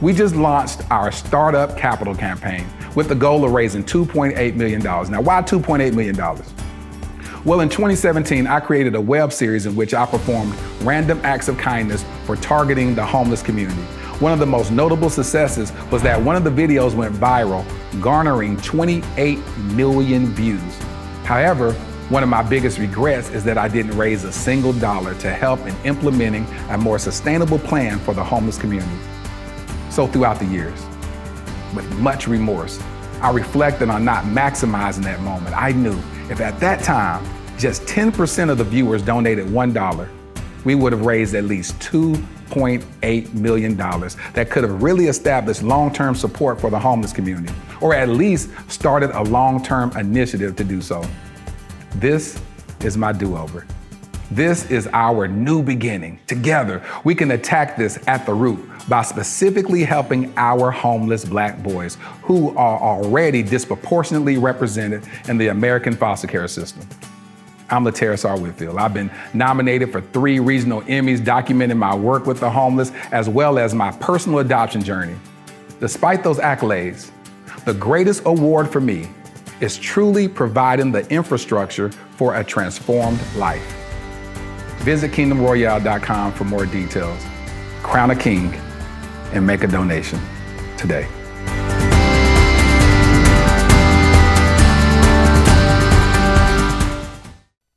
[0.00, 4.80] We just launched our Startup Capital campaign with the goal of raising $2.8 million.
[4.80, 6.16] Now, why $2.8 million?
[7.44, 11.58] Well, in 2017, I created a web series in which I performed random acts of
[11.58, 13.82] kindness for targeting the homeless community.
[14.20, 17.64] One of the most notable successes was that one of the videos went viral,
[18.00, 19.40] garnering 28
[19.74, 20.78] million views.
[21.24, 21.72] However,
[22.08, 25.58] one of my biggest regrets is that I didn't raise a single dollar to help
[25.66, 28.96] in implementing a more sustainable plan for the homeless community.
[29.98, 30.80] So, throughout the years,
[31.74, 32.80] with much remorse,
[33.20, 35.56] I reflected on not maximizing that moment.
[35.60, 35.98] I knew
[36.30, 37.26] if at that time
[37.58, 40.08] just 10% of the viewers donated $1,
[40.64, 46.14] we would have raised at least $2.8 million that could have really established long term
[46.14, 50.80] support for the homeless community, or at least started a long term initiative to do
[50.80, 51.04] so.
[51.96, 52.40] This
[52.84, 53.66] is my do over.
[54.30, 56.20] This is our new beginning.
[56.28, 61.98] Together, we can attack this at the root by specifically helping our homeless black boys
[62.22, 66.86] who are already disproportionately represented in the American foster care system.
[67.70, 68.38] I'm Lateris R.
[68.38, 68.78] Whitfield.
[68.78, 73.58] I've been nominated for three regional Emmys documenting my work with the homeless as well
[73.58, 75.16] as my personal adoption journey.
[75.78, 77.10] Despite those accolades,
[77.66, 79.08] the greatest award for me
[79.60, 83.74] is truly providing the infrastructure for a transformed life.
[84.78, 87.22] Visit kingdomroyale.com for more details.
[87.82, 88.58] Crown a king
[89.32, 90.20] and make a donation
[90.76, 91.06] today.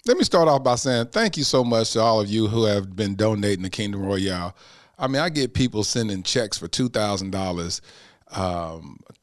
[0.08, 2.66] Let me start off by saying thank you so much to all of you who
[2.66, 4.56] have been donating to Kingdom Royale.
[4.97, 7.82] I mean, I get people sending checks for two thousand dollars,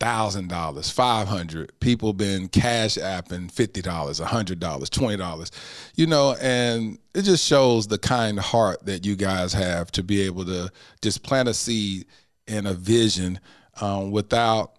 [0.00, 1.78] thousand dollars, five hundred.
[1.80, 5.50] People been cash apping fifty dollars, a hundred dollars, twenty dollars.
[5.94, 10.22] You know, and it just shows the kind heart that you guys have to be
[10.22, 10.70] able to
[11.02, 12.06] just plant a seed
[12.46, 13.40] and a vision
[13.80, 14.78] um, without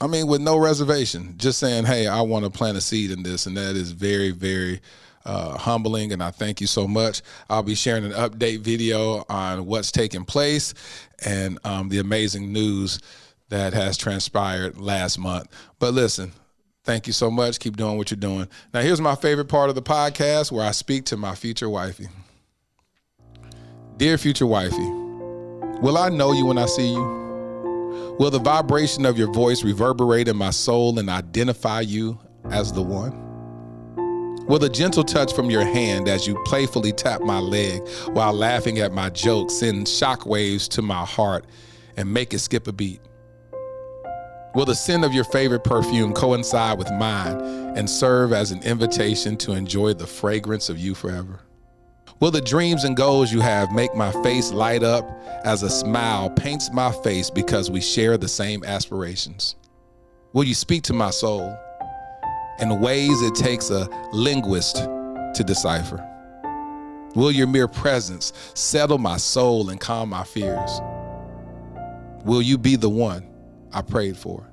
[0.00, 3.22] I mean, with no reservation, just saying, hey, I want to plant a seed in
[3.22, 3.46] this.
[3.46, 4.80] And that is very, very
[5.24, 6.12] uh, humbling.
[6.12, 7.22] And I thank you so much.
[7.48, 10.74] I'll be sharing an update video on what's taking place
[11.24, 13.00] and um, the amazing news
[13.48, 15.48] that has transpired last month.
[15.78, 16.32] But listen,
[16.84, 17.60] thank you so much.
[17.60, 18.48] Keep doing what you're doing.
[18.72, 22.08] Now, here's my favorite part of the podcast where I speak to my future wifey.
[23.96, 24.88] Dear future wifey,
[25.80, 28.14] will I know you when I see you?
[28.18, 32.18] Will the vibration of your voice reverberate in my soul and identify you
[32.50, 33.23] as the one?
[34.46, 38.78] Will the gentle touch from your hand as you playfully tap my leg while laughing
[38.78, 41.46] at my jokes send shockwaves to my heart
[41.96, 43.00] and make it skip a beat?
[44.54, 47.40] Will the scent of your favorite perfume coincide with mine
[47.74, 51.40] and serve as an invitation to enjoy the fragrance of you forever?
[52.20, 55.06] Will the dreams and goals you have make my face light up
[55.44, 59.56] as a smile paints my face because we share the same aspirations?
[60.34, 61.58] Will you speak to my soul
[62.60, 66.04] in ways it takes a linguist to decipher?
[67.14, 70.80] Will your mere presence settle my soul and calm my fears?
[72.24, 73.26] Will you be the one
[73.72, 74.48] I prayed for?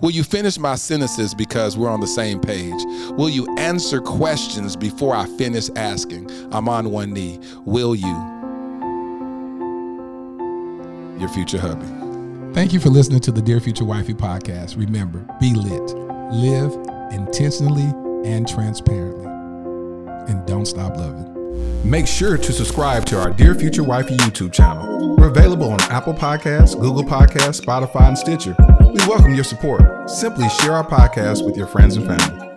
[0.00, 2.80] Will you finish my sentences because we're on the same page?
[3.12, 6.30] Will you answer questions before I finish asking?
[6.52, 7.38] I'm on one knee.
[7.64, 8.34] Will you?
[11.20, 11.86] Your future hubby.
[12.54, 14.78] Thank you for listening to the Dear Future Wifey podcast.
[14.78, 16.03] Remember, be lit,
[16.34, 16.72] live
[17.12, 17.92] intentionally
[18.28, 19.26] and transparently,
[20.28, 21.30] and don't stop loving.
[21.88, 25.16] Make sure to subscribe to our Dear Future Wifey YouTube channel.
[25.16, 28.56] We're available on Apple Podcasts, Google Podcasts, Spotify, and Stitcher.
[28.80, 30.10] We welcome your support.
[30.10, 32.53] Simply share our podcast with your friends and family.